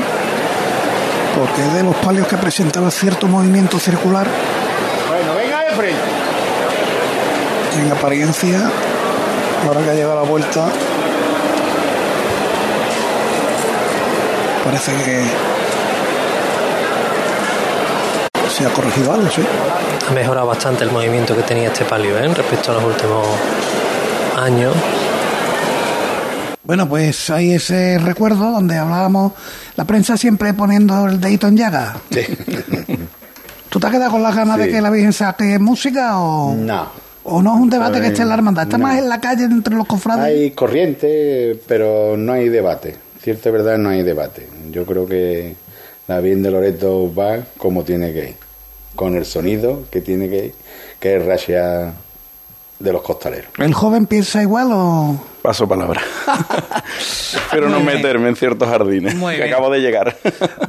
[1.37, 4.27] porque es de los palios que presentaba cierto movimiento circular
[5.09, 6.01] Bueno, venga de frente.
[7.81, 8.71] en apariencia
[9.67, 10.69] Ahora que ha llegado la vuelta,
[14.65, 15.23] parece que
[18.57, 19.43] se ha corregido algo, sí.
[20.09, 22.29] Ha mejorado bastante el movimiento que tenía este palio ¿eh?
[22.35, 23.27] respecto a los últimos
[24.39, 24.75] años.
[26.71, 29.33] Bueno, pues hay ese recuerdo donde hablábamos,
[29.75, 31.97] la prensa siempre poniendo el dedito en llaga.
[32.13, 32.21] Sí.
[33.69, 36.87] ¿Tú te has quedado con las ganas de que la Virgen saque música o, No.
[37.25, 38.63] o no es un debate que Pues, esté en la hermandad?
[38.67, 38.85] Está no.
[38.87, 40.25] más en la calle entre los cofrades.
[40.27, 42.95] Hay corriente, pero no hay debate.
[43.21, 44.47] Cierta verdad, no hay debate.
[44.71, 45.57] Yo creo que
[46.07, 48.37] la Virgen de Loreto va como tiene que ir,
[48.95, 50.55] con el sonido que tiene que ir,
[51.01, 51.95] que es rachear
[52.79, 53.51] de los costaleros.
[53.59, 55.30] ¿El joven piensa igual o...?
[55.43, 56.01] Paso palabra.
[57.35, 59.55] Espero no meterme en ciertos jardines Muy que bien.
[59.55, 60.17] acabo de llegar.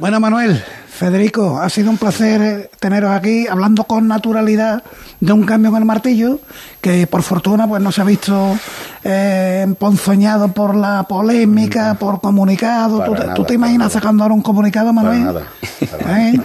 [0.00, 0.62] Bueno, Manuel,
[1.02, 4.84] Federico, ha sido un placer eh, teneros aquí hablando con naturalidad
[5.18, 6.38] de un cambio en el martillo
[6.80, 8.56] que por fortuna pues no se ha visto
[9.02, 12.98] eh, emponzoñado por la polémica, por comunicado.
[12.98, 13.90] Para ¿Tú, te- nada, tú te para imaginas nada.
[14.00, 15.24] sacando ahora un comunicado, Para Manuel?
[15.24, 15.42] nada,
[15.90, 16.40] para ¿Eh?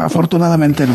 [0.00, 0.94] Afortunadamente no.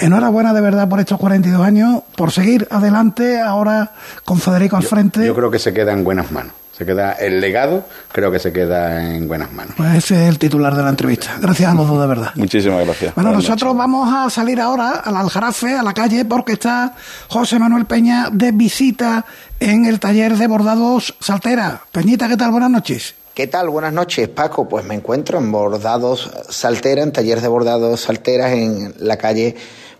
[0.00, 3.92] Enhorabuena de verdad por estos 42 años, por seguir adelante ahora
[4.24, 5.26] con Federico al frente.
[5.26, 6.52] Yo creo que se queda en buenas manos.
[6.76, 9.74] Se queda el legado, creo que se queda en buenas manos.
[9.78, 11.36] Pues ese es el titular de la entrevista.
[11.40, 12.32] Gracias a los dos de verdad.
[12.34, 13.14] Muchísimas gracias.
[13.14, 13.78] Bueno, Buenas nosotros noches.
[13.78, 16.94] vamos a salir ahora al Aljarafe, a la calle, porque está
[17.28, 19.24] José Manuel Peña de visita
[19.58, 21.80] en el taller de bordados Saltera.
[21.92, 22.50] Peñita, ¿qué tal?
[22.50, 23.14] Buenas noches.
[23.32, 23.70] ¿Qué tal?
[23.70, 24.68] Buenas noches, Paco.
[24.68, 29.56] Pues me encuentro en Bordados Saltera, en taller de bordados Salteras, en la calle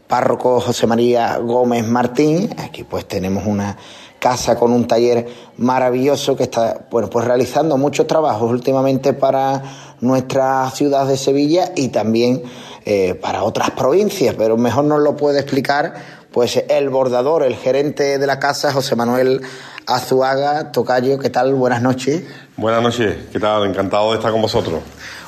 [0.07, 2.49] Párroco José María Gómez Martín.
[2.59, 3.77] Aquí pues tenemos una
[4.18, 5.26] casa con un taller
[5.59, 9.62] maravilloso que está bueno, pues realizando muchos trabajos últimamente para
[10.00, 12.42] nuestra ciudad de Sevilla y también
[12.85, 15.94] eh, para otras provincias, pero mejor nos lo puede explicar
[16.33, 19.40] pues el bordador, el gerente de la casa, José Manuel
[19.87, 21.18] Azuaga Tocayo.
[21.18, 21.55] ¿Qué tal?
[21.55, 22.24] Buenas noches.
[22.57, 23.64] Buenas noches, ¿qué tal?
[23.64, 24.81] Encantado de estar con vosotros.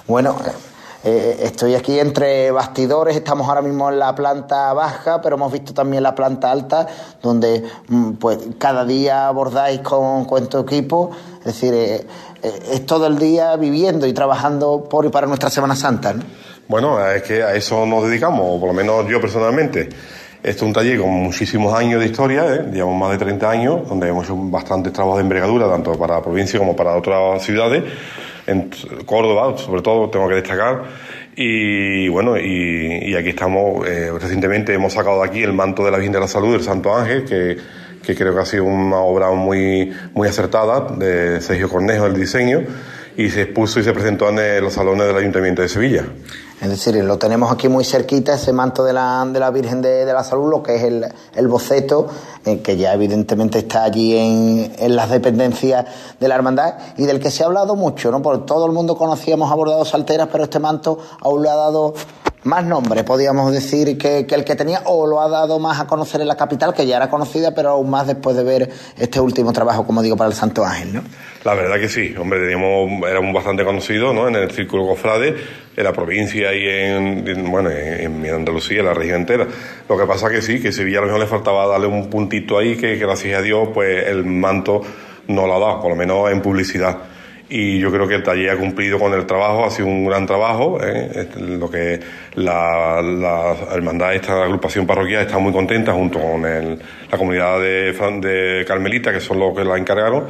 [0.06, 0.36] Bueno,
[1.04, 5.72] eh, estoy aquí entre bastidores, estamos ahora mismo en la planta baja, pero hemos visto
[5.72, 6.88] también la planta alta,
[7.22, 12.04] donde mm, pues cada día abordáis con, con tu equipo, es decir, eh,
[12.42, 16.14] eh, es todo el día viviendo y trabajando por y para nuestra Semana Santa.
[16.14, 16.24] ¿no?
[16.66, 19.88] Bueno, es que a eso nos dedicamos, o por lo menos yo personalmente.
[20.40, 22.70] Esto es un taller con muchísimos años de historia, ¿eh?
[22.72, 26.22] llevamos más de 30 años, donde hemos hecho bastantes trabajos de envergadura, tanto para la
[26.22, 27.84] provincia como para otras ciudades.
[28.48, 28.70] En
[29.06, 30.82] Córdoba, sobre todo, tengo que destacar.
[31.36, 35.98] Y bueno, y, aquí estamos, eh, recientemente hemos sacado de aquí el manto de la
[35.98, 37.56] Virgen de la Salud del Santo Ángel, que,
[38.02, 42.62] que creo que ha sido una obra muy, muy acertada de Sergio Cornejo, el diseño,
[43.16, 46.04] y se expuso y se presentó en los salones del Ayuntamiento de Sevilla.
[46.60, 50.04] Es decir, lo tenemos aquí muy cerquita, ese manto de la, de la Virgen de,
[50.04, 52.08] de la Salud, lo que es el, el boceto,
[52.44, 55.86] eh, que ya evidentemente está allí en, en las dependencias
[56.18, 58.22] de la hermandad y del que se ha hablado mucho, ¿no?
[58.22, 61.94] Porque todo el mundo conocíamos a Bordados Salteras, pero este manto aún le ha dado
[62.44, 65.86] más nombre, podríamos decir, que, que el que tenía, o lo ha dado más a
[65.86, 69.20] conocer en la capital, que ya era conocida, pero aún más después de ver este
[69.20, 71.02] último trabajo, como digo, para el Santo Ángel, ¿no?
[71.44, 74.26] La verdad que sí, hombre, teníamos, éramos bastante conocidos ¿no?
[74.28, 75.34] en el círculo cofrade,
[75.76, 79.46] en la provincia y en, en- bueno, en, en Andalucía, en la región entera.
[79.88, 82.58] Lo que pasa que sí, que Sevilla a lo mejor le faltaba darle un puntito
[82.58, 84.82] ahí que, que gracias a Dios pues el manto
[85.28, 86.96] no lo ha dado, por lo menos en publicidad.
[87.50, 90.26] Y yo creo que el taller ha cumplido con el trabajo, ha sido un gran
[90.26, 90.78] trabajo.
[90.82, 91.10] ¿eh?
[91.14, 91.98] Este, Lo que
[92.34, 96.78] la, la hermandad, esta agrupación parroquial, está muy contenta junto con el-
[97.10, 100.24] la comunidad de, de Carmelita, que son los que la encargaron.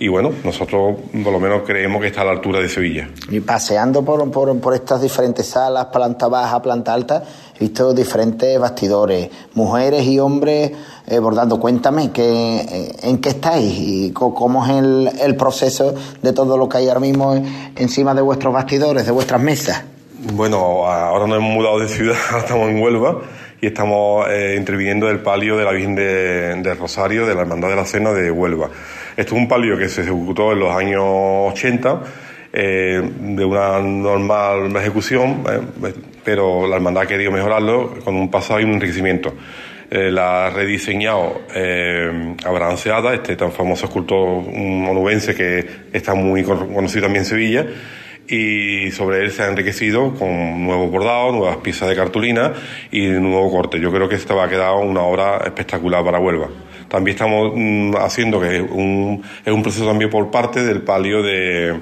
[0.00, 3.08] Y bueno, nosotros por lo menos creemos que está a la altura de Sevilla.
[3.30, 7.22] Y paseando por, por, por estas diferentes salas, planta baja, planta alta,
[7.56, 10.72] he visto diferentes bastidores, mujeres y hombres
[11.06, 11.60] eh, bordando.
[11.60, 16.78] Cuéntame, que, eh, ¿en qué estáis y cómo es el, proceso de todo lo que
[16.78, 19.84] hay ahora mismo en- encima de vuestros bastidores, de vuestras mesas?
[20.32, 23.18] Bueno, ahora nos hemos mudado de ciudad, estamos en Huelva
[23.60, 27.68] y estamos eh, interviniendo el palio de la Virgen de, del Rosario de la Hermandad
[27.68, 28.68] de la Cena de Huelva.
[29.16, 31.02] Esto es un palio que se ejecutó en los años
[31.52, 32.00] 80
[32.52, 35.44] eh, de una normal ejecución,
[36.24, 39.34] pero la hermandad ha querido mejorarlo con un pasado y un enriquecimiento.
[39.90, 42.34] Eh, la ha rediseñado eh,
[43.14, 47.66] este tan famoso escultor un onubense que está muy con- conocido también en Sevilla,
[48.26, 52.54] y sobre él se ha enriquecido con nuevos bordados, nuevas piezas de cartulina
[52.90, 53.78] y nuevo corte.
[53.78, 56.48] Yo creo que esta va a quedar una obra espectacular para Huelva.
[56.88, 61.78] También estamos mm, haciendo que es un proceso también por parte del palio de,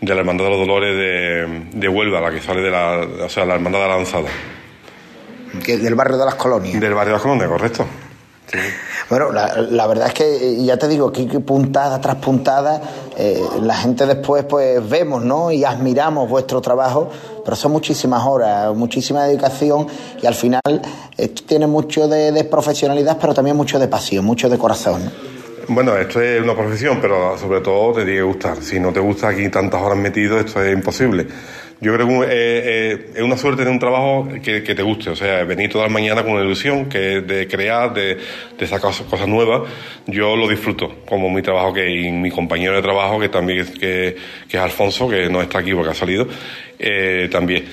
[0.00, 3.28] de la Hermandad de los Dolores de, de Huelva, la que sale de la, o
[3.28, 4.28] sea, la Hermandad de la Lanzada,
[5.64, 6.80] Que del barrio de las colonias.
[6.80, 7.86] del barrio de la Colonia, correcto.
[8.46, 8.58] Sí.
[9.08, 12.80] Bueno, la, verdad es que eh, ya te digo, aquí puntada tras puntada,
[13.16, 15.50] eh, la gente después pues vemos, ¿no?
[15.50, 17.10] Y admiramos vuestro trabajo,
[17.44, 19.86] pero son muchísimas horas, muchísima dedicación
[20.22, 20.62] y al final
[21.16, 25.10] esto tiene mucho de, profesionalidad, pero también mucho de pasión, mucho de corazón.
[25.68, 28.56] Bueno, esto es una profesión, pero sobre todo te tiene que gustar.
[28.62, 31.26] Si no te gusta aquí tantas horas metido, esto es imposible.
[31.80, 35.16] Yo creo que eh, eh, es una suerte de un trabajo que, te guste, o
[35.16, 38.18] sea, venir toda la mañana con una ilusión que de crear, de,
[38.66, 39.68] sacar cosas nuevas,
[40.06, 43.70] yo lo disfruto, como mi trabajo que y mi compañero de trabajo, que también es,
[43.70, 44.16] que,
[44.48, 46.26] es Alfonso, que no está aquí porque ha salido,
[46.78, 47.64] eh, también.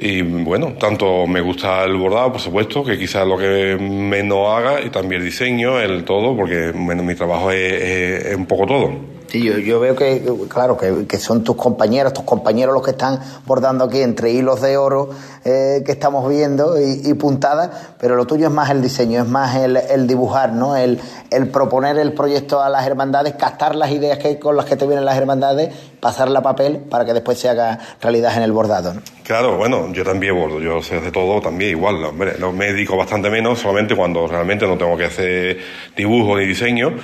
[0.00, 4.80] Y bueno, tanto me gusta el bordado, por supuesto, que quizás lo que menos haga,
[4.80, 9.17] y también el diseño, el todo, porque mi trabajo es un poco todo.
[9.28, 13.20] Sí, yo, yo veo que, claro, que, son tus compañeros, tus compañeros los que están
[13.44, 15.10] bordando aquí entre hilos de oro
[15.44, 19.56] eh, que estamos viendo y, puntadas, pero lo tuyo es más el diseño, es más
[19.56, 20.76] el, dibujar, ¿no?
[20.76, 20.98] El,
[21.30, 24.86] el, proponer el proyecto a las hermandades, captar las ideas que con las que te
[24.86, 28.94] vienen las hermandades, pasarla a papel para que después se haga realidad en el bordado,
[28.94, 29.02] ¿no?
[29.24, 33.28] Claro, bueno, yo también bordo, yo sé de todo también igual, hombre, me dedico bastante
[33.28, 35.58] menos, solamente cuando realmente no tengo que hacer
[35.94, 36.94] dibujo ni diseño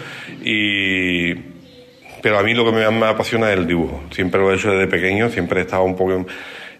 [0.42, 1.53] y
[2.24, 4.00] pero a mí lo que me, me apasiona es el dibujo.
[4.10, 6.24] Siempre lo he hecho desde pequeño, siempre he estado un poco...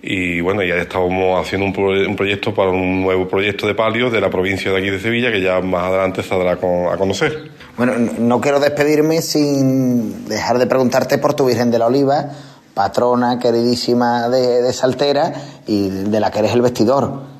[0.00, 4.30] Y bueno, ya estábamos haciendo un, proyecto para un nuevo proyecto de palio de la
[4.30, 7.50] provincia de aquí de Sevilla, que ya más adelante saldrá a conocer.
[7.76, 12.30] Bueno, no quiero despedirme sin dejar de preguntarte por tu Virgen de la Oliva,
[12.72, 15.30] patrona queridísima de, de Saltera
[15.66, 17.33] y de la que eres el vestidor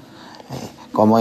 [0.95, 1.19] cómo,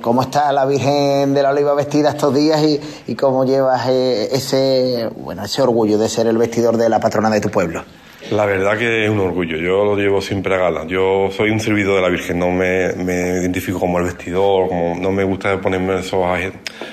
[0.00, 4.28] cómo está la Virgen de la Oliva vestida estos días y, y cómo llevas eh,
[4.30, 7.82] ese, bueno, ese orgullo de ser el vestidor de la patrona de tu pueblo.
[8.30, 10.84] La verdad que es un orgullo, yo lo llevo siempre a gala.
[10.86, 14.96] Yo soy un servidor de la Virgen, no me, me identifico como el vestidor, como,
[14.96, 16.24] no me gusta ponerme esos...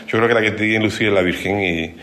[0.08, 1.96] Yo creo que la que tiene lucir es la Virgen y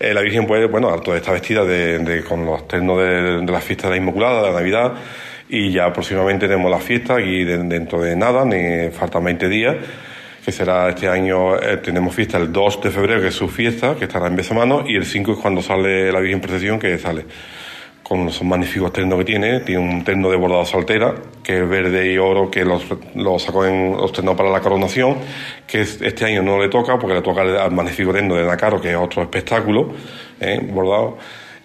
[0.00, 3.62] eh, la Virgen puede, bueno, harto está vestida de, con los ternos de, de, las
[3.62, 4.94] fiestas de la Inmaculada, de la Navidad,
[5.54, 9.76] y ya próximamente tenemos la fiesta aquí dentro de nada, ni faltan 20 días,
[10.44, 13.94] que será este año, eh, tenemos fiesta el 2 de febrero, que es su fiesta,
[13.94, 17.24] que estará en Besamano, y el 5 es cuando sale la Virgen Procesión, que sale.
[18.02, 22.12] Con los magníficos ternos que tiene, tiene un terno de bordado saltera, que es verde
[22.12, 22.84] y oro, que los,
[23.40, 25.18] sacó en los ternos para la coronación,
[25.68, 28.90] que este año no le toca, porque le toca al magnífico terno de Nacaro, que
[28.90, 29.94] es otro espectáculo,
[30.40, 31.16] eh, bordado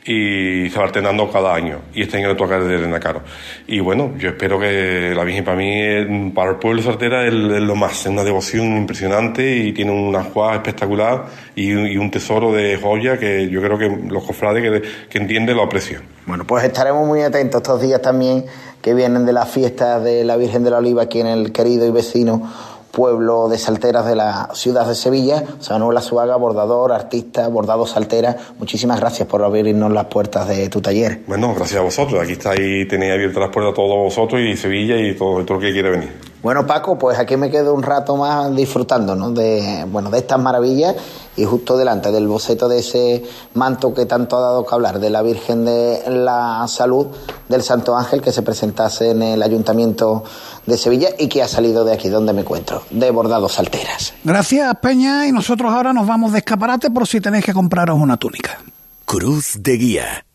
[0.09, 1.81] y se va alternando cada año.
[1.93, 3.21] Y este año le toca desde Nacaro.
[3.67, 7.33] Y bueno, yo espero que la Virgen para mí, para el pueblo de Sartera, es,
[7.33, 11.69] lo más, es una devoción impresionante y tiene una jugada espectacular y,
[11.99, 16.01] un tesoro de joya que yo creo que los cofrades que, que entienden lo aprecian.
[16.25, 18.45] Bueno, pues estaremos muy atentos estos días también
[18.81, 21.85] que vienen de la fiesta de la Virgen de la Oliva aquí en el querido
[21.85, 22.49] y vecino
[22.91, 28.36] pueblo de salteras de la ciudad de Sevilla, Manuel Suaga, bordador, artista, bordado saltera.
[28.58, 31.21] Muchísimas gracias por abrirnos las puertas de tu taller.
[31.28, 32.21] Bueno, gracias a vosotros.
[32.21, 35.65] Aquí estáis, tenéis abiertas las puertas a todos vosotros y Sevilla y todo, todo el
[35.65, 36.28] que quiere venir.
[36.41, 39.32] Bueno, Paco, pues aquí me quedo un rato más disfrutando ¿no?
[39.32, 40.95] de, bueno, de estas maravillas
[41.36, 43.23] y justo delante del boceto de ese
[43.56, 47.08] manto que tanto ha dado que hablar, de la Virgen de la Salud
[47.49, 50.23] del Santo Ángel que se presentase en el Ayuntamiento
[50.65, 54.13] de Sevilla y que ha salido de aquí donde me encuentro, de Bordados Alteras.
[54.23, 58.15] Gracias, Peña, y nosotros ahora nos vamos de escaparate por si tenéis que compraros una
[58.15, 58.60] túnica.
[59.06, 60.25] Cruz de Guía.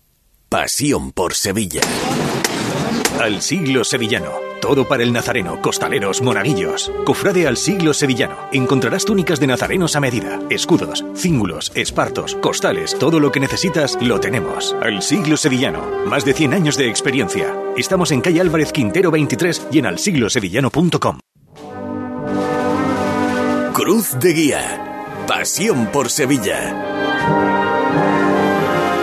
[0.50, 1.80] Pasión por Sevilla.
[3.20, 6.90] Al siglo sevillano todo para el nazareno, costaleros, monaguillos.
[7.04, 8.48] Cofrade al siglo sevillano.
[8.50, 14.20] Encontrarás túnicas de nazarenos a medida, escudos, cíngulos, espartos, costales, todo lo que necesitas lo
[14.20, 14.74] tenemos.
[14.80, 15.82] Al siglo sevillano.
[16.06, 17.54] Más de 100 años de experiencia.
[17.76, 21.18] Estamos en calle Álvarez Quintero 23 y en alsiglosevillano.com.
[23.74, 25.26] Cruz de Guía.
[25.28, 26.74] Pasión por Sevilla.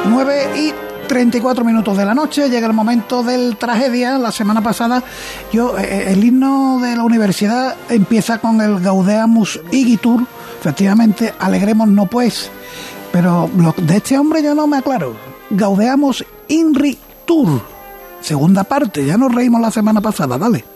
[0.09, 0.73] 9 y
[1.11, 4.17] 34 minutos de la noche, llega el momento del tragedia.
[4.17, 5.03] La semana pasada,
[5.51, 10.25] yo eh, eh, el himno de la universidad empieza con el Gaudeamus Igitur,
[10.61, 12.49] efectivamente, alegremos no pues,
[13.11, 15.17] pero de este hombre yo no me aclaro.
[15.49, 17.61] Gaudeamus Inri Tur,
[18.21, 20.70] segunda parte, ya nos reímos la semana pasada, dale.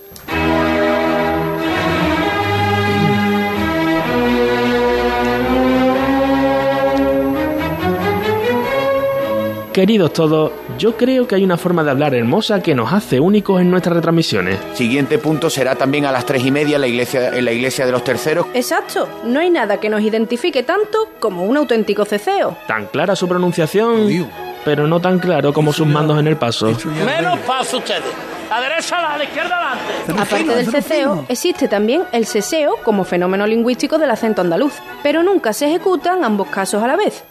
[9.75, 13.59] Queridos todos, yo creo que hay una forma de hablar hermosa que nos hace únicos
[13.59, 14.57] en nuestras retransmisiones.
[14.73, 17.85] Siguiente punto será también a las tres y media en la iglesia, en la iglesia
[17.85, 18.45] de los terceros.
[18.53, 22.55] Exacto, no hay nada que nos identifique tanto como un auténtico ceceo.
[22.67, 24.29] Tan clara su pronunciación,
[24.63, 26.67] pero no tan claro como sus mandos en el paso.
[27.05, 28.03] Menos paso ustedes.
[28.49, 30.21] La derecha, la, la izquierda, adelante.
[30.21, 35.51] Aparte del ceceo, existe también el seseo como fenómeno lingüístico del acento andaluz, pero nunca
[35.51, 37.25] se ejecutan ambos casos a la vez.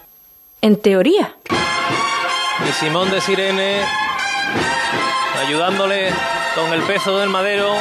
[0.61, 1.37] En teoría.
[2.69, 3.81] Y Simón de Sirene
[5.47, 6.09] ayudándole
[6.55, 7.73] con el peso del madero.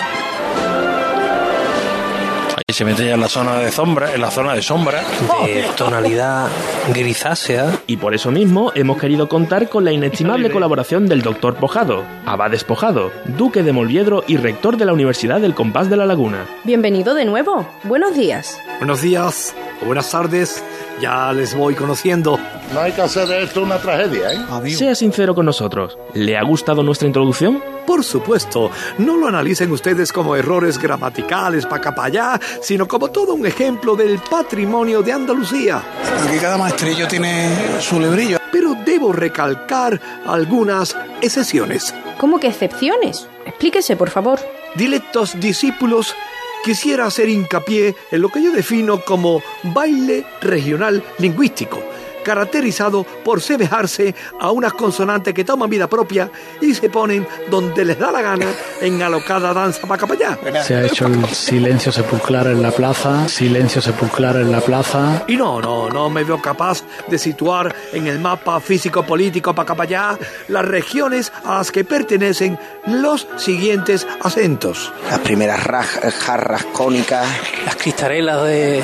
[2.55, 5.03] Ahí se mete ya en la zona de sombra, en la zona de sombra.
[5.45, 6.49] De tonalidad
[6.93, 7.79] grisácea.
[7.87, 12.51] Y por eso mismo hemos querido contar con la inestimable colaboración del doctor Pojado, abad
[12.51, 16.45] despojado, duque de Molviedro y rector de la Universidad del Compás de la Laguna.
[16.63, 17.65] Bienvenido de nuevo.
[17.83, 18.57] Buenos días.
[18.79, 20.63] Buenos días o buenas tardes.
[21.03, 22.39] Ya les voy conociendo.
[22.73, 24.69] No hay que hacer de esto una tragedia, ¿eh?
[24.69, 25.97] Sea sincero con nosotros.
[26.13, 27.61] ¿Le ha gustado nuestra introducción?
[27.85, 33.09] Por supuesto, no lo analicen ustedes como errores gramaticales para acá para allá, sino como
[33.09, 35.83] todo un ejemplo del patrimonio de Andalucía.
[36.25, 38.37] Aquí cada maestrillo tiene su librillo.
[38.49, 41.93] Pero debo recalcar algunas excepciones.
[42.17, 43.27] ¿Cómo que excepciones?
[43.45, 44.39] Explíquese, por favor.
[44.75, 46.15] Dilectos discípulos,
[46.63, 51.92] quisiera hacer hincapié en lo que yo defino como baile regional lingüístico
[52.23, 56.29] caracterizado por semejarse a unas consonantes que toman vida propia
[56.61, 58.47] y se ponen donde les da la gana
[58.81, 60.63] en alocada danza para acá para allá.
[60.63, 65.23] Se ha hecho el silencio sepulcral en la plaza, silencio sepulcral en la plaza.
[65.27, 69.75] Y no, no, no me veo capaz de situar en el mapa físico-político para acá
[69.75, 72.57] para allá las regiones a las que pertenecen
[72.87, 74.91] los siguientes acentos.
[75.09, 77.27] Las primeras jarras cónicas.
[77.65, 78.83] Las cristarelas de,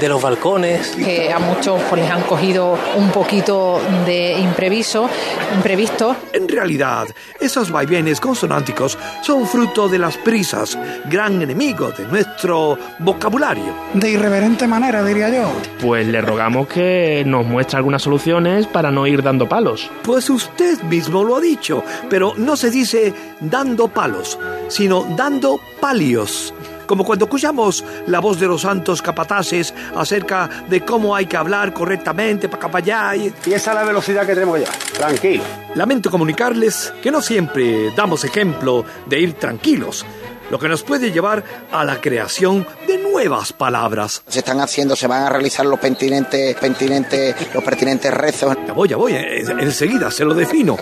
[0.00, 0.90] de los balcones.
[0.96, 5.08] Que a muchos pues, les han cogido un poquito de impreviso,
[5.54, 6.16] imprevisto.
[6.32, 7.08] En realidad,
[7.40, 13.74] esos vaivenes consonánticos son fruto de las prisas, gran enemigo de nuestro vocabulario.
[13.94, 15.50] De irreverente manera, diría yo.
[15.80, 19.90] Pues le rogamos que nos muestre algunas soluciones para no ir dando palos.
[20.02, 24.38] Pues usted mismo lo ha dicho, pero no se dice dando palos,
[24.68, 26.54] sino dando palios
[26.88, 31.72] como cuando escuchamos la voz de los santos capataces acerca de cómo hay que hablar
[31.72, 33.16] correctamente para acá para allá.
[33.16, 33.32] Y...
[33.46, 34.70] y esa es la velocidad que tenemos ya.
[34.94, 35.44] Tranquilo.
[35.76, 40.04] Lamento comunicarles que no siempre damos ejemplo de ir tranquilos
[40.50, 44.22] lo que nos puede llevar a la creación de nuevas palabras.
[44.26, 48.56] Se están haciendo, se van a realizar los pertinentes, pertinentes, los pertinentes rezos.
[48.66, 50.76] Ya voy, ya voy, enseguida se lo defino.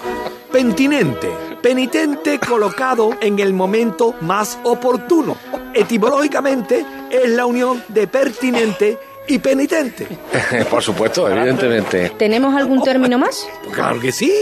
[0.52, 1.28] Pentinente,
[1.66, 5.36] penitente colocado en el momento más oportuno.
[5.74, 8.96] Etimológicamente es la unión de pertinente
[9.26, 10.06] y penitente.
[10.70, 12.10] Por supuesto, evidentemente.
[12.10, 13.48] ¿Tenemos algún término más?
[13.72, 14.32] Claro que sí,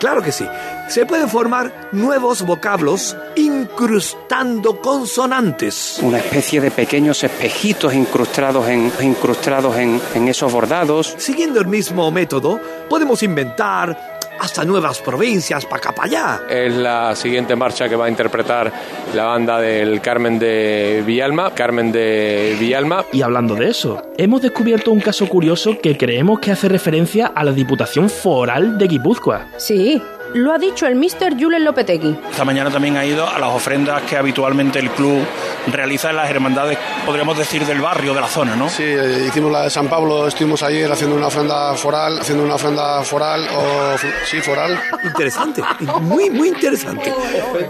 [0.00, 0.44] claro que sí.
[0.88, 6.00] Se pueden formar nuevos vocablos incrustando consonantes.
[6.02, 11.14] Una especie de pequeños espejitos incrustados en, incrustados en, en esos bordados.
[11.18, 12.60] Siguiendo el mismo método,
[12.90, 16.42] podemos inventar hasta nuevas provincias para acá para allá.
[16.48, 18.72] Es la siguiente marcha que va a interpretar
[19.14, 23.04] la banda del Carmen de Villalma, Carmen de Villalma.
[23.12, 27.44] Y hablando de eso, hemos descubierto un caso curioso que creemos que hace referencia a
[27.44, 29.48] la Diputación Foral de Guipúzcoa.
[29.56, 30.00] Sí,
[30.34, 31.40] lo ha dicho el Mr.
[31.40, 32.16] Julen Lopetegui.
[32.30, 35.24] Esta mañana también ha ido a las ofrendas que habitualmente el club
[35.68, 36.76] realiza en las hermandades,
[37.06, 38.68] podríamos decir, del barrio, de la zona, ¿no?
[38.68, 42.56] Sí, eh, hicimos la de San Pablo, estuvimos ayer haciendo una ofrenda foral, haciendo una
[42.56, 44.78] ofrenda foral, o sí, foral.
[45.04, 45.62] Interesante,
[46.00, 47.12] muy, muy interesante.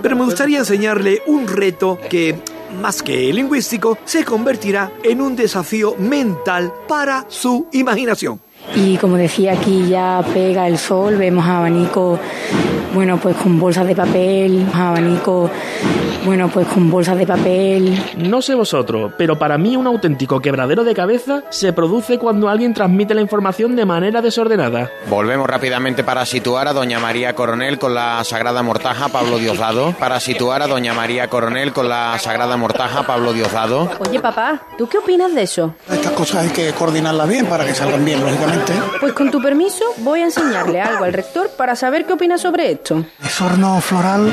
[0.02, 2.36] Pero me gustaría enseñarle un reto que
[2.74, 8.40] más que lingüístico, se convertirá en un desafío mental para su imaginación.
[8.76, 12.18] Y como decía aquí ya pega el sol, vemos abanico,
[12.92, 15.50] bueno pues con bolsas de papel, abanico,
[16.24, 18.02] bueno pues con bolsas de papel.
[18.16, 22.74] No sé vosotros, pero para mí un auténtico quebradero de cabeza se produce cuando alguien
[22.74, 24.90] transmite la información de manera desordenada.
[25.08, 29.92] Volvemos rápidamente para situar a Doña María Coronel con la Sagrada Mortaja Pablo Diosdado.
[29.98, 33.88] Para situar a Doña María Coronel con la Sagrada Mortaja Pablo Diosdado.
[34.08, 35.74] Oye papá, ¿tú qué opinas de eso?
[35.88, 38.53] Estas cosas hay que coordinarlas bien para que salgan bien, lógicamente.
[39.00, 42.72] Pues con tu permiso voy a enseñarle algo al rector para saber qué opina sobre
[42.72, 43.04] esto.
[43.22, 44.32] Es horno floral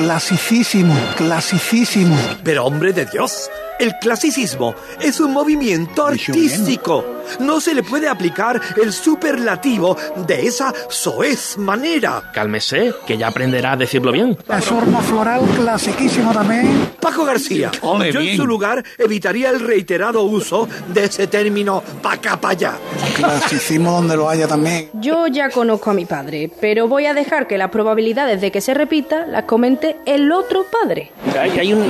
[0.00, 2.16] clasicísimo, clasicísimo.
[2.42, 7.04] Pero hombre de Dios, el clasicismo es un movimiento artístico.
[7.38, 9.96] No se le puede aplicar el superlativo
[10.26, 12.30] de esa soez manera.
[12.32, 14.36] Cálmese, que ya aprenderá a decirlo bien.
[14.48, 16.90] Es horno floral clasiquísimo también.
[17.00, 18.36] Paco García, Ole, yo en bien.
[18.36, 22.74] su lugar evitaría el reiterado uso de ese término pa' acá pa' allá.
[23.14, 24.90] Clasicismo donde lo haya también.
[24.94, 28.60] Yo ya conozco a mi padre, pero voy a dejar que las probabilidades de que
[28.60, 31.10] se repita las comente el otro padre.
[31.38, 31.84] Hay, hay un,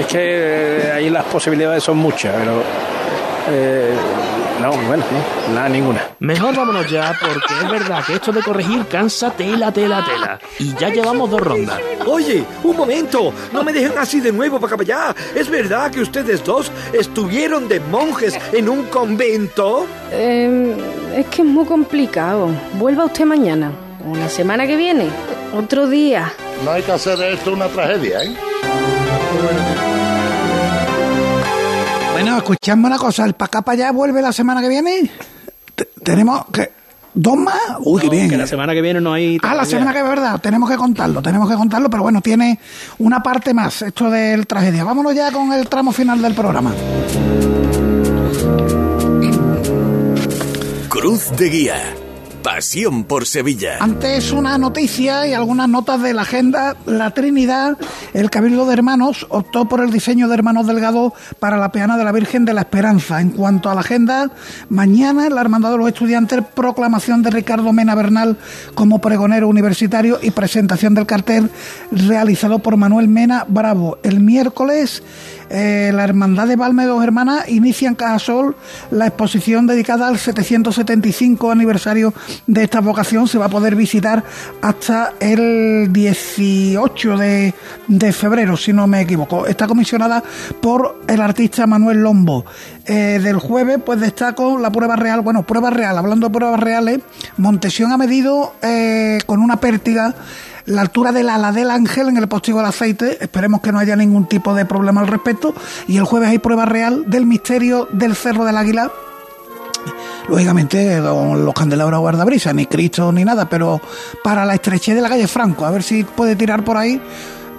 [0.00, 2.62] es que eh, ahí las posibilidades son muchas, pero
[3.50, 3.94] eh,
[4.60, 5.02] No, bueno,
[5.48, 6.02] no, nada, ninguna.
[6.18, 10.38] Mejor vámonos ya, porque es verdad que esto de corregir cansa tela, tela, tela.
[10.58, 11.80] Y ya llevamos dos rondas.
[12.06, 15.14] Oye, un momento, no me dejen así de nuevo para allá.
[15.34, 19.86] ¿Es verdad que ustedes dos estuvieron de monjes en un convento?
[20.12, 20.76] Eh,
[21.16, 22.48] es que es muy complicado.
[22.74, 23.72] Vuelva usted mañana.
[24.06, 25.06] O la semana que viene.
[25.56, 26.32] Otro día.
[26.64, 28.34] No hay que hacer de esto una tragedia, ¿eh?
[32.12, 35.10] Bueno, escuchadme una cosa, el para acá para allá vuelve la semana que viene.
[35.74, 36.70] T- Tenemos que
[37.14, 37.54] dos más.
[37.80, 38.28] Uy, qué bien.
[38.28, 39.38] Que la semana que viene no hay.
[39.42, 42.58] Ah, la semana que es verdad, tenemos que contarlo, tenemos que contarlo, pero bueno, tiene
[42.98, 44.84] una parte más, esto del tragedia.
[44.84, 46.72] Vámonos ya con el tramo final del programa.
[50.90, 51.94] Cruz de Guía.
[52.42, 53.76] Pasión por Sevilla.
[53.80, 56.74] Antes una noticia y algunas notas de la agenda.
[56.86, 57.76] La Trinidad,
[58.14, 62.04] el Cabildo de Hermanos, optó por el diseño de Hermanos Delgado para la peana de
[62.04, 63.20] la Virgen de la Esperanza.
[63.20, 64.30] En cuanto a la agenda,
[64.70, 68.38] mañana la Hermandad de los Estudiantes, proclamación de Ricardo Mena Bernal
[68.74, 71.50] como pregonero universitario y presentación del cartel
[71.92, 73.98] realizado por Manuel Mena Bravo.
[74.02, 75.02] El miércoles,
[75.50, 78.56] eh, la Hermandad de Valme Dos Hermanas inicia en Cajasol
[78.90, 82.14] la exposición dedicada al 775 aniversario
[82.46, 83.26] de esta vocación.
[83.26, 84.22] Se va a poder visitar
[84.62, 87.54] hasta el 18 de,
[87.88, 89.46] de febrero, si no me equivoco.
[89.46, 90.22] Está comisionada
[90.60, 92.44] por el artista Manuel Lombo.
[92.86, 95.20] Eh, del jueves, pues destaco la prueba real.
[95.20, 96.98] Bueno, prueba real, hablando de pruebas reales,
[97.36, 100.14] Montesión ha medido eh, con una pértiga
[100.66, 103.18] la altura del ala del ángel en el postigo del aceite.
[103.22, 105.54] Esperemos que no haya ningún tipo de problema al respecto.
[105.86, 108.90] Y el jueves hay prueba real del misterio del Cerro del Águila.
[110.28, 113.80] Lógicamente, con los candelabros guardabrisa, ni Cristo ni nada, pero
[114.22, 117.00] para la estrechez de la calle Franco, a ver si puede tirar por ahí.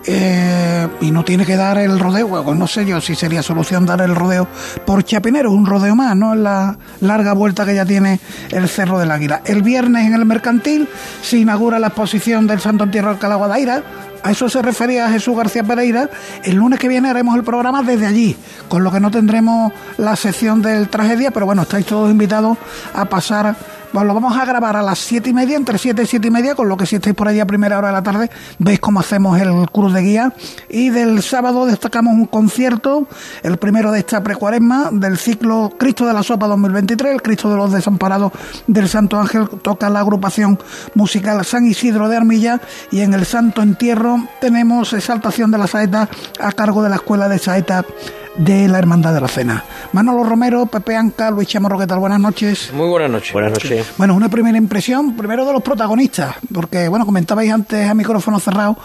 [0.06, 4.02] Eh, y no tiene que dar el rodeo, no sé yo si sería solución dar
[4.02, 4.48] el rodeo
[4.86, 6.36] por Chapinero, un rodeo más, ¿no?
[6.36, 8.20] La larga vuelta que ya tiene
[8.52, 9.42] el Cerro del Águila.
[9.46, 10.88] El viernes en el Mercantil
[11.22, 13.84] se inaugura la exposición del Santo Entierro Alcalá Guadaira,
[14.24, 16.10] a eso se refería Jesús García Pereira.
[16.44, 18.38] El lunes que viene haremos el programa desde allí,
[18.68, 22.58] con lo que no tendremos la sección del tragedia, pero bueno, estáis todos invitados
[22.94, 23.56] a pasar.
[23.94, 26.32] Bueno, lo vamos a grabar a las siete y media, entre siete y siete y
[26.32, 28.80] media, con lo que si estáis por allí a primera hora de la tarde, veis
[28.80, 30.34] cómo hacemos el cruz de guía.
[30.70, 33.06] Y del sábado destacamos un concierto,
[33.44, 37.58] el primero de esta precuaresma, del ciclo Cristo de la Sopa 2023, el Cristo de
[37.58, 38.32] los Desamparados
[38.66, 40.58] del Santo Ángel, toca la agrupación
[40.96, 42.62] musical San Isidro de Armilla,
[42.92, 46.08] y en el Santo Entierro tenemos exaltación de la saeta
[46.40, 47.84] a cargo de la Escuela de Saeta
[48.36, 49.64] de la Hermandad de la Cena.
[49.92, 52.00] Manolo Romero, Pepe Anca, Luis Chamorro, ¿qué tal?
[52.00, 52.72] Buenas noches.
[52.74, 53.34] Muy buenas noches.
[53.34, 53.88] Buenas noches.
[53.98, 58.78] Bueno, una primera impresión, primero de los protagonistas, porque, bueno, comentabais antes a micrófono cerrado,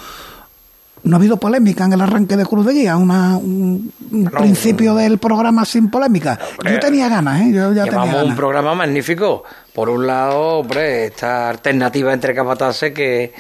[1.04, 4.94] no ha habido polémica en el arranque de Cruz de Guía, una, un, un principio
[4.96, 6.36] del programa sin polémica.
[6.68, 7.52] Yo tenía ganas, ¿eh?
[7.52, 8.36] Yo ya tenía Llevamos un ganas.
[8.36, 9.44] programa magnífico.
[9.72, 13.32] Por un lado, hombre, esta alternativa entre capataces que,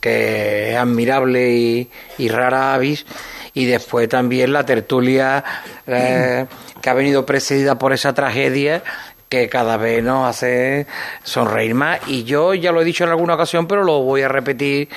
[0.00, 3.06] que es admirable y, y rara avis.
[3.54, 5.44] Y después también la tertulia
[5.86, 6.46] eh,
[6.82, 8.82] que ha venido precedida por esa tragedia
[9.28, 10.86] que cada vez nos hace
[11.22, 12.00] sonreír más.
[12.06, 14.88] Y yo ya lo he dicho en alguna ocasión pero lo voy a repetir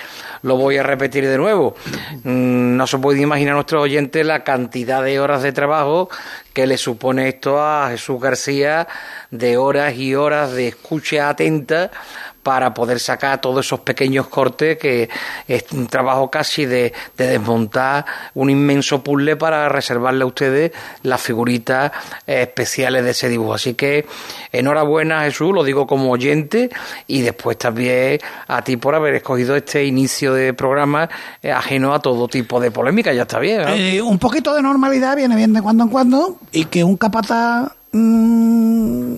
[0.44, 1.76] lo voy a repetir de nuevo.
[2.24, 6.10] Mm, no se puede imaginar a nuestros oyentes la cantidad de horas de trabajo
[6.54, 8.88] que le supone esto a Jesús García
[9.32, 11.92] de horas y horas de escucha atenta
[12.48, 15.10] para poder sacar todos esos pequeños cortes que
[15.50, 20.72] es un trabajo casi de, de desmontar un inmenso puzzle para reservarle a ustedes
[21.04, 21.92] las figuritas
[22.26, 23.56] especiales de ese dibujo.
[23.56, 24.06] Así que
[24.54, 26.70] enhorabuena Jesús, lo digo como oyente
[27.06, 31.10] y después también a ti por haber escogido este inicio de programa
[31.44, 33.64] eh, ajeno a todo tipo de polémica, ya está bien.
[33.68, 37.74] Eh, un poquito de normalidad viene bien de cuando en cuando y que un capataz
[37.92, 39.16] mm,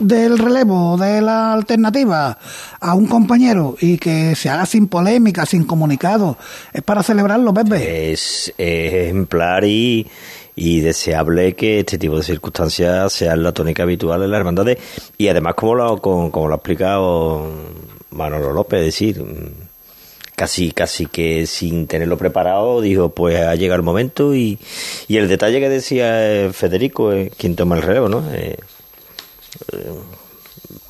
[0.00, 2.38] del relevo de la alternativa
[2.80, 6.38] a un compañero y que se haga sin polémica, sin comunicado,
[6.72, 8.12] es para celebrarlo, Pepe.
[8.12, 10.06] Es, ejemplar y,
[10.56, 14.78] y deseable que este tipo de circunstancias sean la tónica habitual en las hermandades
[15.18, 17.46] y además como lo, como, lo ha explicado
[18.10, 19.24] Manolo López, es decir,
[20.34, 24.58] casi casi que sin tenerlo preparado dijo pues ha llegado el momento y,
[25.06, 28.56] y el detalle que decía Federico eh, quien toma el relevo no Eh,
[29.72, 29.90] eh,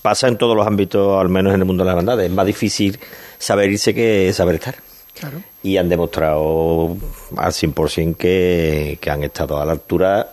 [0.02, 2.46] pasa en todos los ámbitos al menos en el mundo de las hermandades es más
[2.46, 2.98] difícil
[3.38, 4.76] saber irse que saber estar
[5.18, 5.42] Claro.
[5.62, 6.96] y han demostrado
[7.36, 10.30] al 100% que, que han estado a la altura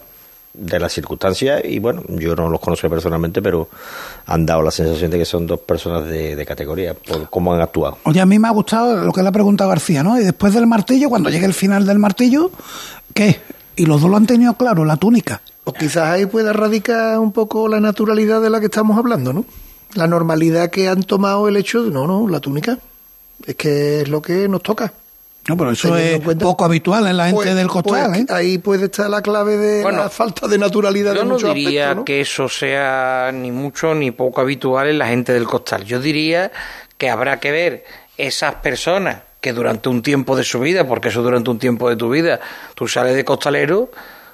[0.54, 3.68] de las circunstancias y bueno, yo no los conozco personalmente, pero
[4.28, 7.62] han dado la sensación de que son dos personas de, de categoría por cómo han
[7.62, 7.98] actuado.
[8.06, 10.20] Oye, a mí me ha gustado lo que le ha preguntado García, ¿no?
[10.20, 12.50] Y después del martillo, cuando llegue el final del martillo,
[13.14, 13.40] ¿qué?
[13.76, 15.42] Y los dos lo han tenido claro, la túnica.
[15.68, 19.44] O quizás ahí pueda radicar un poco la naturalidad de la que estamos hablando, ¿no?
[19.96, 22.78] La normalidad que han tomado el hecho de, no, no, la túnica.
[23.46, 24.94] Es que es lo que nos toca.
[25.50, 28.26] No, pero eso es cuenta- poco habitual en la gente Pues- del costal, pues ¿eh?
[28.30, 31.54] Ahí puede estar la clave de Bueno, la falta de naturalidad Yo de no muchos
[31.54, 32.06] diría aspectos, ¿no?
[32.06, 35.84] que eso sea ni mucho ni poco habitual en la gente del costal.
[35.86, 36.52] Yo diría
[36.98, 37.86] que habrá que ver
[38.18, 41.96] esas personas que durante un tiempo de su vida, porque eso durante un tiempo de
[41.98, 42.40] tu vida,
[42.76, 43.90] tú sales de costalero,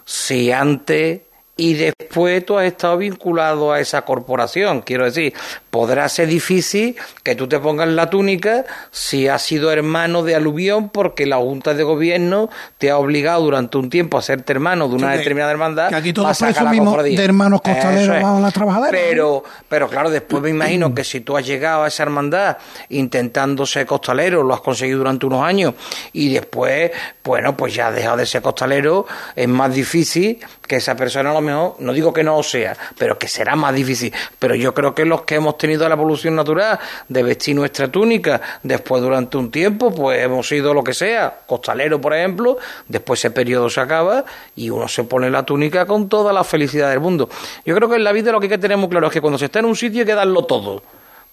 [0.06, 1.22] si antes
[1.56, 4.82] y después tú has estado vinculado a esa corporación.
[4.82, 5.34] Quiero decir,
[5.70, 10.90] podrá ser difícil que tú te pongas la túnica si has sido hermano de aluvión
[10.90, 12.50] porque la Junta de Gobierno
[12.80, 15.90] te ha obligado durante un tiempo a serte hermano de una Sí, determinada hermandad.
[15.90, 18.24] que aquí todos presumimos de hermanos costaleros es.
[18.24, 21.88] bajo la trabajadera, Pero, pero claro, después me imagino que si tú has llegado a
[21.88, 22.58] esa hermandad
[22.90, 25.74] intentando ser costalero, lo has conseguido durante unos años
[26.14, 26.92] y después,
[27.24, 31.34] bueno, pues ya has dejado de ser costalero, es más difícil que esa persona a
[31.34, 34.14] lo mejor, no digo que no sea, pero que será más difícil.
[34.40, 38.42] Pero yo creo que los que hemos tenido la evolución natural de vestir nuestra túnica,
[38.64, 42.58] después durante un tiempo, pues hemos sido lo que sea, costalero, por ejemplo,
[42.88, 46.90] después ese periodo se acaba y uno se pone la túnica con toda la felicidad
[46.90, 47.30] del mundo.
[47.66, 49.22] Yo creo que en la vida lo que hay que tener muy claro es que
[49.22, 50.82] cuando se está en un sitio hay que darlo todo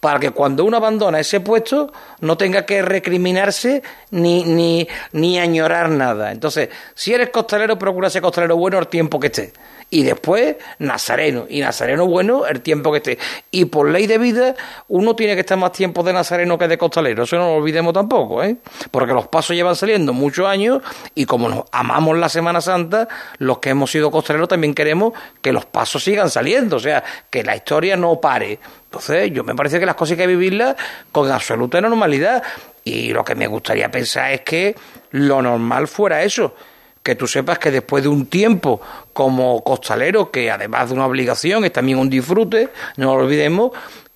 [0.00, 5.90] para que cuando uno abandona ese puesto no tenga que recriminarse ni, ni, ni añorar
[5.90, 6.32] nada.
[6.32, 9.52] Entonces, si eres costalero, procura ser costalero bueno el tiempo que esté.
[9.92, 11.46] Y después, nazareno.
[11.48, 13.18] Y nazareno bueno el tiempo que esté.
[13.50, 14.54] Y por ley de vida,
[14.88, 17.24] uno tiene que estar más tiempo de nazareno que de costalero.
[17.24, 18.56] Eso no lo olvidemos tampoco, ¿eh?
[18.90, 20.80] Porque los pasos llevan saliendo muchos años
[21.14, 25.52] y como nos amamos la Semana Santa, los que hemos sido costaleros también queremos que
[25.52, 26.76] los pasos sigan saliendo.
[26.76, 28.60] O sea, que la historia no pare.
[28.90, 30.74] Entonces, yo me parece que las cosas hay que vivirlas
[31.12, 32.42] con absoluta normalidad.
[32.82, 34.74] Y lo que me gustaría pensar es que
[35.12, 36.56] lo normal fuera eso.
[37.00, 38.80] Que tú sepas que después de un tiempo
[39.12, 43.70] como costalero, que además de una obligación es también un disfrute, no olvidemos,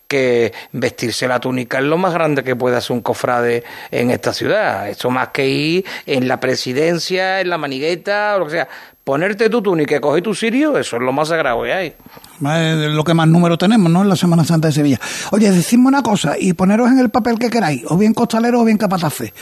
[0.09, 3.63] que vestirse la túnica es lo más grande que puede hacer un cofrade
[3.93, 4.89] en esta ciudad.
[4.89, 8.69] Eso más que ir en la presidencia, en la manigueta, o lo que sea.
[9.05, 11.95] Ponerte tu túnica y coger tu sirio, eso es lo más sagrado que hay.
[12.41, 14.03] Es lo que más número tenemos, ¿no?
[14.03, 15.01] En la Semana Santa de Sevilla.
[15.31, 18.65] Oye, decidme una cosa y poneros en el papel que queráis, o bien costalero o
[18.65, 19.33] bien capataces.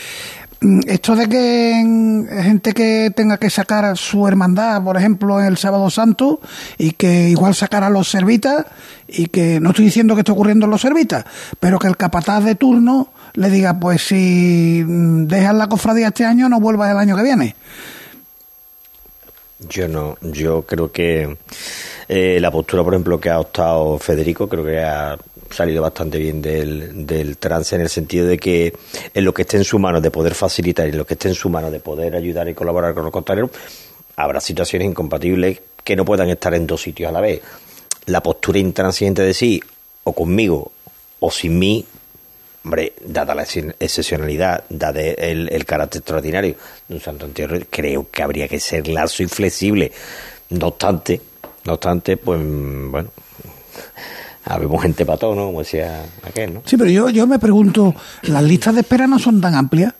[0.61, 5.57] Mm, Esto de que gente que tenga que sacar su hermandad, por ejemplo, en el
[5.57, 6.39] Sábado Santo,
[6.77, 8.65] y que igual sacar a los servitas,
[9.07, 11.25] y que no estoy diciendo que esté ocurriendo en los servitas,
[11.59, 16.25] pero que el capataz de turno le diga, pues si mm, dejas la cofradía este
[16.25, 17.55] año, no vuelvas el año que viene.
[19.67, 21.37] Yo no, yo creo que
[22.15, 25.17] eh, la postura, por ejemplo, que ha optado Federico, creo que ha
[25.49, 28.73] salido bastante bien del, del trance en el sentido de que
[29.13, 31.29] en lo que esté en su mano de poder facilitar y en lo que esté
[31.29, 33.49] en su mano de poder ayudar y colaborar con los costaleros,
[34.15, 37.41] habrá situaciones incompatibles que no puedan estar en dos sitios a la vez.
[38.05, 39.61] La postura intransigente de sí,
[40.03, 40.71] o conmigo,
[41.19, 41.85] o sin mí,
[42.65, 46.55] Hombre, dada la exce- excepcionalidad, dada el, carácter extraordinario
[46.87, 49.91] de un Santo Entierro, creo que habría que ser lazo y flexible.
[50.49, 51.19] No obstante,
[51.65, 53.09] no obstante, pues bueno,
[54.45, 55.45] habemos gente para todo, ¿no?
[55.47, 56.61] Como decía aquel, ¿no?
[56.65, 59.93] Sí, pero yo, yo me pregunto, las listas de espera no son tan amplias.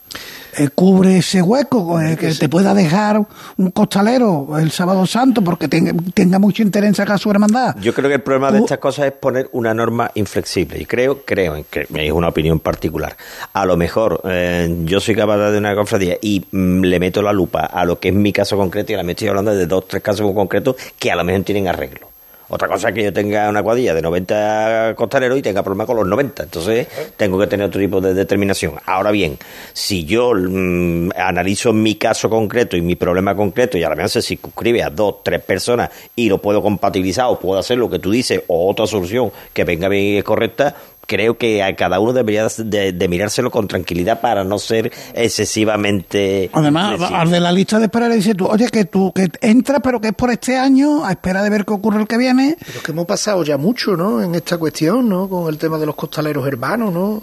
[0.57, 3.21] Eh, cubre ese hueco eh, que te pueda dejar
[3.57, 7.75] un costalero el sábado santo porque tenga, tenga mucho interés en sacar su hermandad.
[7.79, 10.79] Yo creo que el problema de estas cosas es poner una norma inflexible.
[10.79, 13.15] Y creo, creo, en que es una opinión particular.
[13.53, 17.33] A lo mejor eh, yo soy capaz de una cofradía y mm, le meto la
[17.33, 19.87] lupa a lo que es mi caso concreto y ahora me estoy hablando de dos,
[19.87, 22.12] tres casos concretos que a lo mejor tienen arreglo.
[22.49, 25.97] Otra cosa es que yo tenga una cuadrilla de 90 costaleros y tenga problemas con
[25.97, 26.43] los 90.
[26.43, 26.87] Entonces
[27.17, 28.75] tengo que tener otro tipo de determinación.
[28.85, 29.37] Ahora bien,
[29.73, 34.09] si yo mm, analizo mi caso concreto y mi problema concreto y a lo mejor
[34.09, 37.99] se circunscribe a dos, tres personas y lo puedo compatibilizar o puedo hacer lo que
[37.99, 40.75] tú dices o otra solución que venga bien y es correcta,
[41.05, 46.49] creo que a cada uno debería de, de mirárselo con tranquilidad para no ser excesivamente...
[46.53, 49.81] Además, al de la lista de espera le dices tú, oye, que tú que entras,
[49.83, 52.55] pero que es por este año, a espera de ver qué ocurre el que viene.
[52.59, 54.21] Pero es que hemos pasado ya mucho, ¿no?
[54.21, 55.29] En esta cuestión, ¿no?
[55.29, 57.21] Con el tema de los costaleros hermanos, ¿no?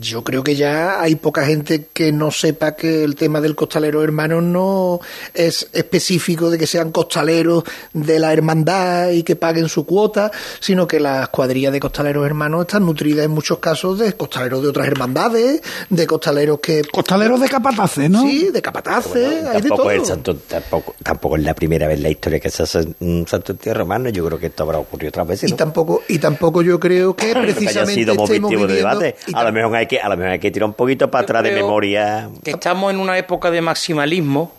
[0.00, 4.02] Yo creo que ya hay poca gente que no sepa que el tema del costalero
[4.02, 5.00] hermano no
[5.34, 10.86] es específico de que sean costaleros de la hermandad y que paguen su cuota, sino
[10.86, 14.86] que las cuadrillas de costaleros hermanos están nutridas en muchos casos de costaleros de otras
[14.86, 16.82] hermandades, de costaleros que...
[16.90, 18.22] Costaleros de capataces, ¿no?
[18.22, 19.90] Sí, de capataces, hay de tampoco todo.
[19.90, 22.88] es el santo, tampoco, tampoco es la primera vez en la historia que se hace
[23.00, 24.08] un santo entierro romano.
[24.08, 25.48] Yo creo que esto habrá ocurrido otras veces.
[25.48, 25.56] Y ¿no?
[25.56, 29.16] tampoco, y tampoco yo creo que que haya precisamente sido motivo de debate.
[29.32, 31.42] A lo mejor hay que, a lo mejor hay que tirar un poquito para atrás
[31.42, 32.30] de memoria.
[32.44, 34.52] que estamos en una época de maximalismo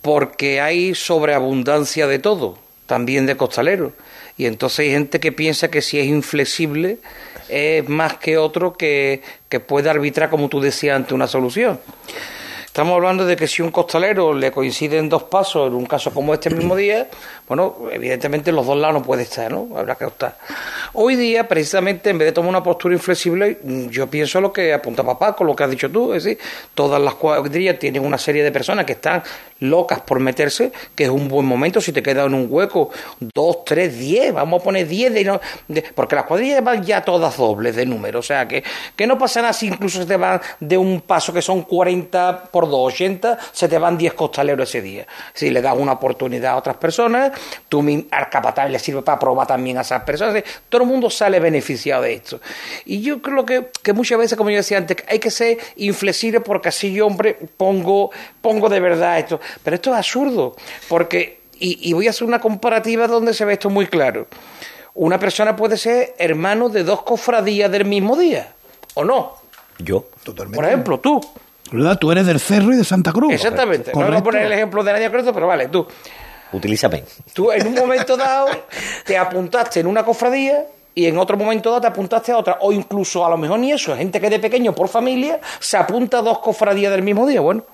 [0.00, 2.56] porque hay sobreabundancia de todo,
[2.86, 3.92] también de costaleros.
[4.38, 6.98] Y entonces hay gente que piensa que si es inflexible
[7.48, 11.80] es más que otro que, que puede arbitrar, como tú decías, ante una solución.
[12.72, 16.32] Estamos hablando de que si un costalero le coinciden dos pasos en un caso como
[16.32, 17.06] este mismo día,
[17.46, 19.68] bueno, evidentemente los dos lados no puede estar, ¿no?
[19.76, 20.38] Habrá que optar.
[20.94, 23.58] Hoy día, precisamente, en vez de tomar una postura inflexible,
[23.90, 26.38] yo pienso lo que apunta papá con lo que has dicho tú, es decir,
[26.72, 29.22] todas las cuadrillas tienen una serie de personas que están
[29.60, 32.88] locas por meterse, que es un buen momento si te quedas en un hueco,
[33.34, 37.36] dos, tres, diez, vamos a poner diez, de, de- porque las cuadrillas van ya todas
[37.36, 38.64] dobles de número, o sea, que,
[38.96, 42.44] que no pasa nada si incluso se te van de un paso que son 40
[42.50, 45.06] por 2, 80, se te van 10 costaleros ese día.
[45.34, 47.32] Si le das una oportunidad a otras personas,
[47.68, 51.40] tú al capataz le sirve para probar también a esas personas, todo el mundo sale
[51.40, 52.40] beneficiado de esto.
[52.84, 56.40] Y yo creo que, que muchas veces, como yo decía antes, hay que ser inflexible
[56.40, 58.10] porque así yo, hombre, pongo,
[58.40, 59.40] pongo de verdad esto.
[59.62, 60.56] Pero esto es absurdo,
[60.88, 64.26] porque, y, y voy a hacer una comparativa donde se ve esto muy claro.
[64.94, 68.52] Una persona puede ser hermano de dos cofradías del mismo día,
[68.94, 69.36] ¿o no?
[69.78, 70.04] Yo.
[70.54, 71.20] Por ejemplo, tú.
[71.72, 71.98] ¿Verdad?
[71.98, 73.32] Tú eres del Cerro y de Santa Cruz.
[73.32, 73.90] Exactamente.
[73.92, 74.24] No voy a Correcto.
[74.24, 75.86] poner el ejemplo de Nadia Croto, pero vale, tú.
[76.52, 77.04] Utilízame.
[77.32, 78.48] Tú en un momento dado
[79.06, 82.58] te apuntaste en una cofradía y en otro momento dado te apuntaste a otra.
[82.60, 83.96] O incluso a lo mejor ni eso.
[83.96, 87.40] Gente que de pequeño por familia se apunta a dos cofradías del mismo día.
[87.40, 87.64] Bueno,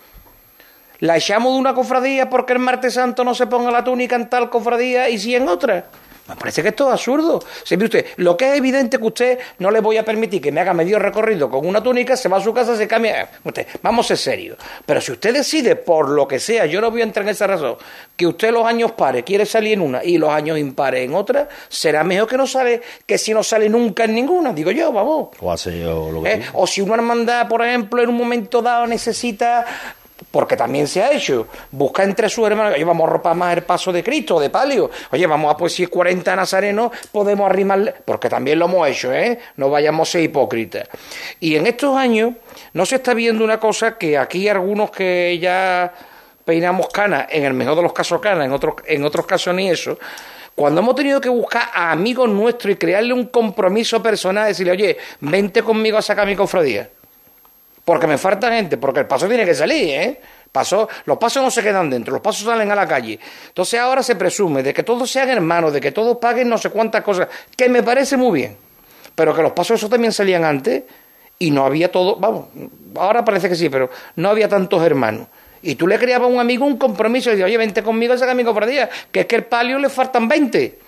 [1.01, 4.29] la echamos de una cofradía porque el martes santo no se ponga la túnica en
[4.31, 5.87] tal cofradía y sí en otra.
[6.29, 7.41] Me parece que esto es absurdo.
[7.65, 10.53] Se ve usted, lo que es evidente que usted no le voy a permitir que
[10.53, 13.31] me haga medio recorrido con una túnica, se va a su casa, se cambia.
[13.45, 14.59] Usted, vamos a ser serios.
[14.85, 17.47] Pero si usted decide, por lo que sea, yo no voy a entrar en esa
[17.47, 17.77] razón,
[18.17, 21.49] que usted los años pares quiere salir en una y los años impares en otra,
[21.69, 25.29] será mejor que no sale, que si no sale nunca en ninguna, digo yo, vamos.
[25.41, 26.43] O hace yo lo que ¿Eh?
[26.55, 29.65] O si una hermandad, por ejemplo, en un momento dado necesita,
[30.31, 33.63] porque también se ha hecho, busca entre sus hermanos, oye, vamos a ropar más el
[33.63, 38.29] paso de Cristo, de palio, oye, vamos a pues si 40 nazarenos, podemos arrimarle, porque
[38.29, 39.39] también lo hemos hecho, ¿eh?
[39.57, 40.89] No vayamos a ser hipócritas.
[41.41, 42.35] Y en estos años
[42.75, 45.93] no se está viendo una cosa que aquí algunos que ya
[46.45, 49.71] peinamos canas, en el mejor de los casos canas, en otros, en otros casos ni
[49.71, 49.99] eso,
[50.55, 54.97] cuando hemos tenido que buscar a amigos nuestros y crearle un compromiso personal, decirle, oye,
[55.21, 56.91] vente conmigo a sacar mi cofradía.
[57.89, 60.21] Porque me falta gente, porque el paso tiene que salir, ¿eh?
[60.53, 63.19] Paso, los pasos no se quedan dentro, los pasos salen a la calle.
[63.47, 66.69] Entonces ahora se presume de que todos sean hermanos, de que todos paguen no sé
[66.69, 68.59] cuántas cosas, que me parece muy bien.
[69.15, 70.83] Pero que los pasos esos también salían antes
[71.39, 72.49] y no había todo, vamos,
[72.95, 75.27] ahora parece que sí, pero no había tantos hermanos.
[75.63, 78.19] Y tú le creabas a un amigo un compromiso y decías, oye, vente conmigo a
[78.19, 80.79] sacar mi cofradía, que es que el palio le faltan 20.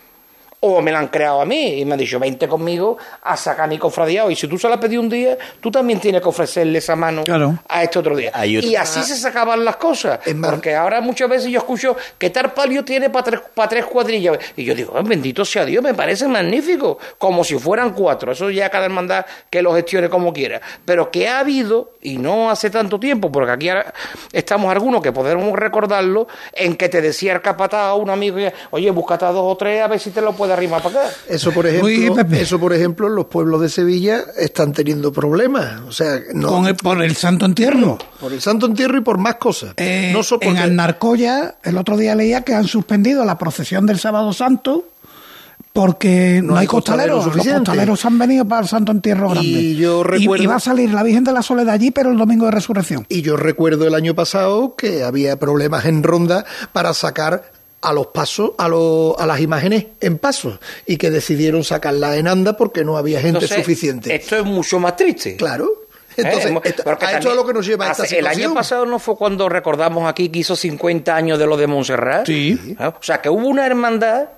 [0.62, 3.68] O me la han creado a mí y me han dicho, vente conmigo a sacar
[3.68, 4.30] mi cofradía.
[4.30, 7.22] Y si tú se la pedí un día, tú también tienes que ofrecerle esa mano
[7.66, 8.30] a este otro día.
[8.68, 10.20] Y así se sacaban las cosas.
[10.50, 14.38] Porque ahora muchas veces yo escucho que tal palio tiene para tres, pa' tres cuadrillas.
[14.56, 16.98] Y yo digo, "Ah, bendito sea Dios, me parece magnífico.
[17.16, 18.32] Como si fueran cuatro.
[18.32, 20.60] Eso ya cada hermandad que lo gestione como quiera.
[20.84, 23.94] Pero que ha habido, y no hace tanto tiempo, porque aquí ahora
[24.32, 28.36] estamos algunos que podemos recordarlo, en que te decía el capataz a un amigo,
[28.70, 31.10] oye, búscate a dos o tres a ver si te lo arrimar para acá.
[31.28, 35.92] Eso por ejemplo, eso por ejemplo, en los pueblos de Sevilla están teniendo problemas, o
[35.92, 37.98] sea, no Con el- por el Santo Entierro.
[38.20, 39.74] por el Santo Entierro y por más cosas.
[39.76, 43.98] Eh, no so- en Alnarcoya, el otro día leía que han suspendido la procesión del
[43.98, 44.84] Sábado Santo
[45.72, 47.36] porque no, No hay costaleros costaleros.
[47.46, 49.48] Los costaleros han venido para el Santo Entierro Grande.
[49.48, 52.10] Y yo Y- recuerdo- y va a salir la Virgen de la Soledad allí, pero
[52.10, 53.06] el domingo de resurrección.
[53.08, 57.44] Y yo recuerdo el año pasado que había problemas en Ronda para sacar
[57.82, 62.28] a los pasos, a, los- a las imágenes en pasos, y que decidieron sacarla en
[62.28, 64.14] anda porque no había gente Entonces, suficiente.
[64.14, 65.36] Esto es mucho más triste.
[65.36, 65.68] Claro.
[66.16, 68.84] Entonces, Eh, esto- a esto es lo que nos lleva a esta El año pasado
[68.84, 72.26] no fue cuando recordamos aquí que hizo 50 años de lo de Montserrat.
[72.26, 72.76] Sí.
[72.78, 72.88] ¿Ah?
[72.98, 74.28] O sea, que hubo una hermandad,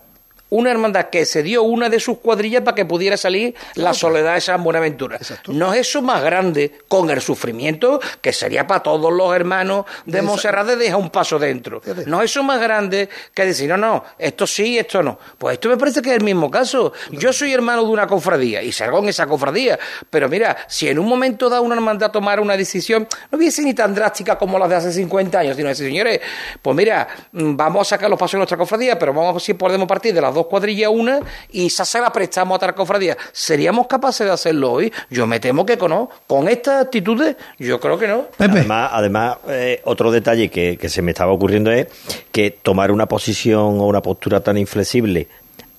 [0.54, 4.34] una hermandad que se dio una de sus cuadrillas para que pudiera salir la soledad
[4.34, 5.18] de San Buenaventura.
[5.48, 10.18] ¿No es eso más grande con el sufrimiento que sería para todos los hermanos de
[10.18, 11.80] Esa- Montserrat de dejar un paso dentro?
[12.06, 15.18] ¿No es eso más grande que decir, no, no, esto sí, esto no?
[15.38, 16.92] Pues esto me parece que es el mismo caso.
[17.12, 19.78] Yo soy hermano de una cofradía y salgo en esa cofradía,
[20.10, 23.72] pero mira, si en un momento da una hermandad tomar una decisión, no hubiese ni
[23.72, 26.20] tan drástica como las de hace 50 años, sino decir, señores,
[26.60, 29.40] pues mira, mm, vamos a sacar los pasos de nuestra cofradía, pero vamos a ver
[29.42, 31.20] si podemos partir de las dos cuadrillas una
[31.50, 33.16] y esa se la prestamos a otra cofradía.
[33.32, 34.92] ¿Seríamos capaces de hacerlo hoy?
[35.10, 36.10] Yo me temo que no.
[36.26, 38.26] Con estas actitudes, yo creo que no.
[38.38, 41.88] Además, además eh, otro detalle que, que se me estaba ocurriendo es
[42.30, 45.28] que tomar una posición o una postura tan inflexible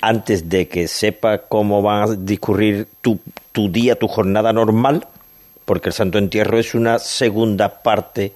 [0.04, 3.20] antes de que sepa cómo va a discurrir tu,
[3.54, 5.08] tu día, tu jornada normal,
[5.64, 8.34] porque el Santo Entierro es una segunda parte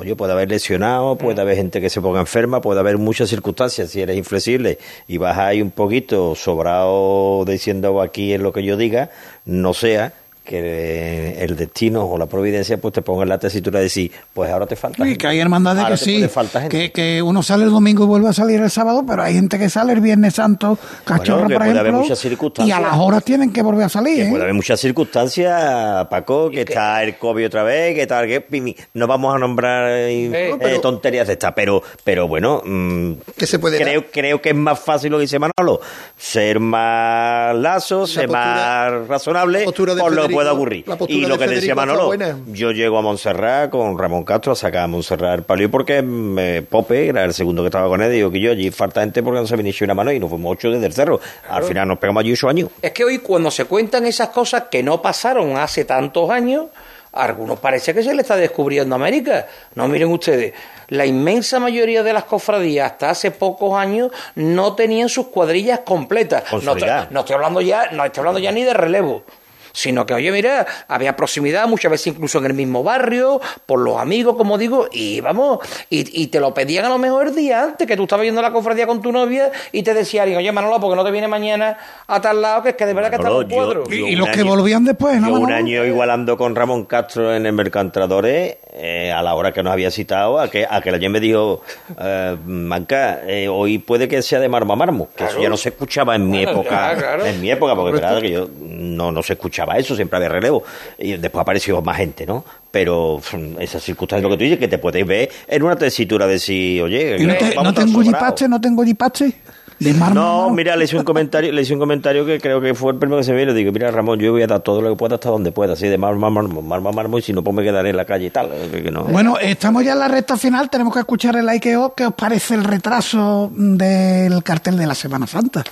[0.00, 3.90] Oye, puede haber lesionado, puede haber gente que se ponga enferma, puede haber muchas circunstancias.
[3.90, 8.78] Si eres inflexible y vas ahí un poquito sobrado diciendo aquí es lo que yo
[8.78, 9.10] diga,
[9.44, 10.14] no sea
[10.50, 14.50] que el destino o la providencia pues te ponga en la tesitura de decir, pues
[14.50, 14.96] ahora te falta.
[14.96, 15.18] Sí, gente.
[15.18, 16.26] que hay hermandades Ahora que sí,
[16.68, 19.60] que, que uno sale el domingo y vuelve a salir el sábado, pero hay gente
[19.60, 22.98] que sale el Viernes Santo, cachorro, que por puede haber ejemplo, muchas y a las
[22.98, 24.16] horas tienen que volver a salir.
[24.16, 24.30] Que ¿eh?
[24.30, 28.74] puede haber muchas circunstancias, Paco, que está el COVID otra vez, que tal, que pimi.
[28.94, 33.78] no vamos a nombrar eh, eh, tonterías de estas, pero, pero bueno, mm, se puede
[33.78, 35.80] creo, creo que es más fácil lo que dice Manolo,
[36.18, 40.84] ser más lazo, ser más razonable, por lo que pueda ocurrir.
[41.08, 42.12] Y lo de que decía Manolo,
[42.46, 46.62] yo llego a Montserrat con Ramón Castro a sacar a Montserrat el palio porque me,
[46.62, 49.40] Pope era el segundo que estaba con él, digo que yo allí falta gente porque
[49.40, 51.20] no se me una mano y nos fuimos ocho desde el cerro.
[51.48, 52.70] Al final nos pegamos allí ocho años.
[52.82, 56.66] Es que hoy cuando se cuentan esas cosas que no pasaron hace tantos años,
[57.12, 59.46] a algunos parece que se le está descubriendo América.
[59.74, 60.54] No miren ustedes,
[60.88, 66.44] la inmensa mayoría de las cofradías hasta hace pocos años no tenían sus cuadrillas completas.
[66.62, 69.24] No estoy hablando ya, no estoy hablando ya ni de relevo.
[69.72, 73.98] Sino que, oye, mira, había proximidad, muchas veces incluso en el mismo barrio, por los
[73.98, 75.58] amigos, como digo, y vamos,
[75.88, 78.40] y, y te lo pedían a lo mejor el día antes, que tú estabas yendo
[78.40, 81.28] a la cofradía con tu novia y te decían, oye, Manolo, porque no te viene
[81.28, 83.84] mañana a tal lado, que es que de verdad que está Manolo, en un cuadro.
[83.84, 86.84] yo- yo y un los que volvían después, ¿no, Yo un año igualando con Ramón
[86.84, 90.80] Castro en el Mercantradores, eh, a la hora que nos había citado, a que, a
[90.80, 91.62] que ayer me dijo,
[92.00, 95.56] eh, Manca, eh, hoy puede que sea de marmo a marmo, que eso ya no
[95.56, 97.24] se escuchaba en mi época, claro.
[97.26, 100.62] en mi época, porque verdad que yo no, no se escuchaba eso, siempre había relevo,
[100.98, 102.44] y después apareció más gente, ¿no?
[102.70, 106.26] Pero pf, esas circunstancias, lo que tú dices, que te puedes ver en una tesitura
[106.26, 108.24] de si, oye, ¿Y no, te, no tengo sobrado.
[108.26, 108.48] jipache?
[108.48, 109.32] ¿No tengo jipache?
[109.80, 109.94] De.
[109.94, 112.98] No, mira, le hice un comentario, le hice un comentario que creo que fue el
[112.98, 113.54] primero que se me vino.
[113.54, 115.88] Digo, mira, Ramón, yo voy a dar todo lo que pueda hasta donde pueda, así
[115.88, 118.30] de mármol, mármol, mármol, mármol, y si no, pues me quedaré en la calle y
[118.30, 118.50] tal.
[118.70, 119.04] que- que no.
[119.04, 121.94] Bueno, estamos ya en la recta final, tenemos que escuchar el IKO.
[121.94, 125.64] ¿Qué os parece el retraso del cartel de la Semana Santa?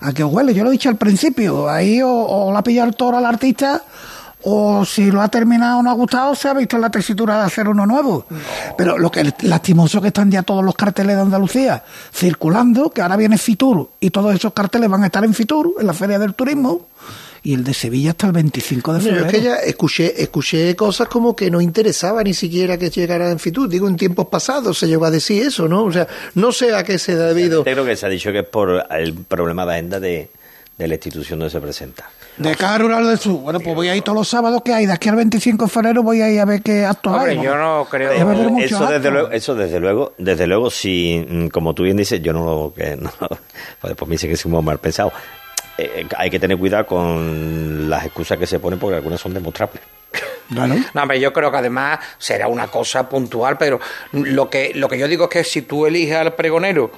[0.00, 0.54] ¿A os huele?
[0.54, 3.26] Yo lo he dicho al principio, ahí o, o la ha pillado el toro al
[3.26, 3.82] artista,
[4.42, 7.38] o si lo ha terminado o no ha gustado, se ha visto en la tesitura
[7.38, 8.24] de hacer uno nuevo.
[8.78, 11.84] Pero lo que es lastimoso que están ya todos los carteles de Andalucía
[12.14, 15.86] circulando, que ahora viene Fitur, y todos esos carteles van a estar en Fitur, en
[15.86, 16.86] la Feria del Turismo,
[17.42, 19.26] y el de Sevilla hasta el 25 de Bueno, febrero.
[19.26, 23.38] es que ya escuché, escuché cosas como que no interesaba ni siquiera que llegara en
[23.38, 23.68] Fitur.
[23.68, 25.84] Digo, en tiempos pasados se llegó a decir eso, ¿no?
[25.84, 27.64] O sea, no sé a qué se ha debido.
[27.64, 30.28] Creo que se ha dicho que es por el problema de agenda de,
[30.76, 32.10] de la institución donde se presenta.
[32.36, 33.40] De Caja Rural del Sur.
[33.40, 34.86] Bueno, pues voy a ir todos los sábados que hay.
[34.86, 37.42] De aquí al 25 de febrero voy a ir a ver qué actos Hombre, hay.
[37.44, 38.24] yo no creo.
[38.26, 39.12] Muchos Eso desde actos.
[39.12, 42.72] luego, eso desde luego, desde luego, si mm, como tú bien dices, yo no lo
[42.74, 45.12] que no, pues después me dice que somos mal pensados.
[45.80, 49.80] Eh, hay que tener cuidado con las excusas que se ponen porque algunas son demostrables.
[50.50, 50.64] No,
[51.00, 53.78] hombre, yo creo que además será una cosa puntual, pero
[54.12, 56.90] lo que, lo que yo digo es que si tú eliges al pregonero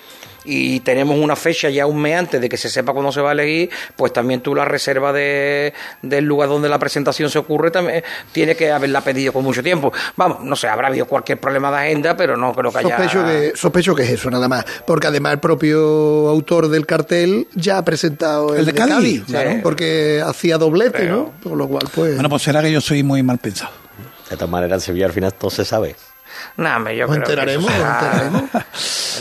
[0.44, 3.30] y tenemos una fecha ya un mes antes de que se sepa cuándo se va
[3.30, 5.72] a elegir, pues también tú la reserva de,
[6.02, 9.92] del lugar donde la presentación se ocurre también tiene que haberla pedido con mucho tiempo.
[10.16, 12.96] Vamos, no sé, habrá habido cualquier problema de agenda, pero no creo que haya...
[12.96, 14.64] Sospecho que, sospecho que es eso, nada más.
[14.86, 19.34] Porque además el propio autor del cartel ya ha presentado el, El de Cádiz, sí.
[19.62, 21.32] porque hacía doblete, ¿no?
[21.42, 22.14] Por lo cual, pues.
[22.14, 23.72] Bueno, pues será que yo soy muy mal pensado.
[24.30, 25.94] De todas maneras, en Sevilla al final todo se sabe.
[26.56, 28.42] No, hombre, yo creo enteraremos, será- enteraremos.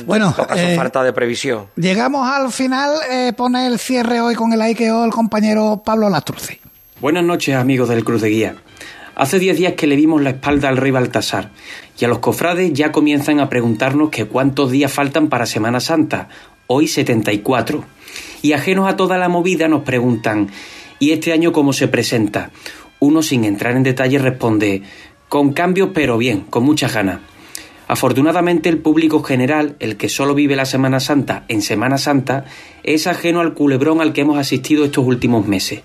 [0.05, 1.67] Bueno, en todo caso, eh, falta de previsión.
[1.75, 2.91] Llegamos al final.
[3.09, 6.59] Eh, pone el cierre hoy con el IKO el compañero Pablo Lastruce.
[7.01, 8.55] Buenas noches, amigos del Cruz de Guía.
[9.15, 11.49] Hace 10 días que le vimos la espalda al rey Baltasar
[11.99, 16.29] y a los cofrades ya comienzan a preguntarnos que cuántos días faltan para Semana Santa.
[16.67, 17.83] Hoy 74.
[18.41, 20.49] Y ajenos a toda la movida nos preguntan
[20.99, 22.49] ¿y este año cómo se presenta?
[22.99, 24.83] Uno sin entrar en detalle responde
[25.31, 27.21] con cambios pero bien, con muchas ganas.
[27.87, 32.43] Afortunadamente el público general, el que solo vive la Semana Santa en Semana Santa,
[32.83, 35.83] es ajeno al culebrón al que hemos asistido estos últimos meses.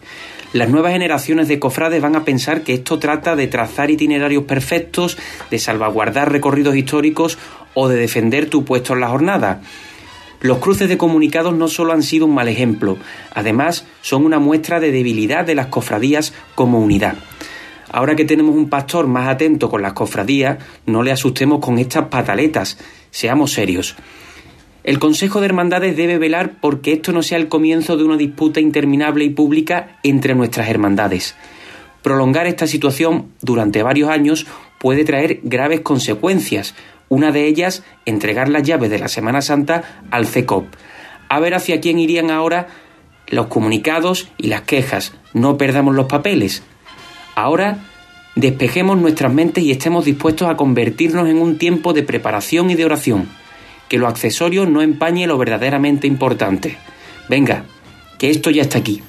[0.53, 5.17] Las nuevas generaciones de cofrades van a pensar que esto trata de trazar itinerarios perfectos,
[5.49, 7.39] de salvaguardar recorridos históricos
[7.73, 9.61] o de defender tu puesto en la jornada.
[10.41, 12.99] Los cruces de comunicados no solo han sido un mal ejemplo,
[13.33, 17.15] además son una muestra de debilidad de las cofradías como unidad.
[17.91, 22.07] Ahora que tenemos un pastor más atento con las cofradías, no le asustemos con estas
[22.09, 22.79] pataletas,
[23.11, 23.97] seamos serios.
[24.87, 28.61] El Consejo de Hermandades debe velar porque esto no sea el comienzo de una disputa
[28.61, 31.35] interminable y pública entre nuestras hermandades.
[32.03, 34.47] Prolongar esta situación durante varios años
[34.79, 36.77] puede traer graves consecuencias.
[37.09, 40.67] Una de ellas, entregar las llaves de la Semana Santa al CECOP.
[41.29, 42.69] A ver hacia quién irían ahora
[43.27, 45.15] los comunicados y las quejas.
[45.33, 46.63] No perdamos los papeles.
[47.37, 47.79] Ahora
[48.37, 52.85] Despejemos nuestras mentes y estemos dispuestos a convertirnos en un tiempo de preparación y de
[52.85, 53.27] oración.
[53.89, 56.77] Que lo accesorio no empañe lo verdaderamente importante.
[57.31, 57.65] Venga,
[58.19, 59.03] que esto ya está aquí.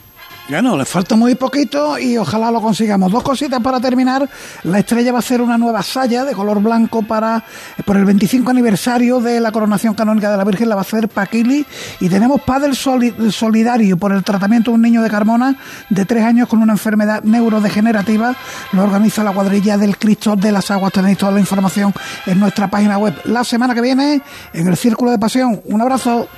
[0.49, 3.11] Bueno, le falta muy poquito y ojalá lo consigamos.
[3.11, 4.29] Dos cositas para terminar.
[4.63, 7.43] La estrella va a ser una nueva saya de color blanco para
[7.85, 10.69] por el 25 aniversario de la coronación canónica de la Virgen.
[10.69, 11.65] La va a hacer Paquili.
[11.99, 15.57] Y tenemos Padel Solidario por el tratamiento de un niño de Carmona
[15.89, 18.33] de tres años con una enfermedad neurodegenerativa.
[18.71, 20.93] Lo organiza la cuadrilla del Cristo de las Aguas.
[20.93, 21.93] Tenéis toda la información
[22.25, 23.13] en nuestra página web.
[23.25, 24.21] La semana que viene
[24.53, 25.59] en el Círculo de Pasión.
[25.65, 26.29] Un abrazo.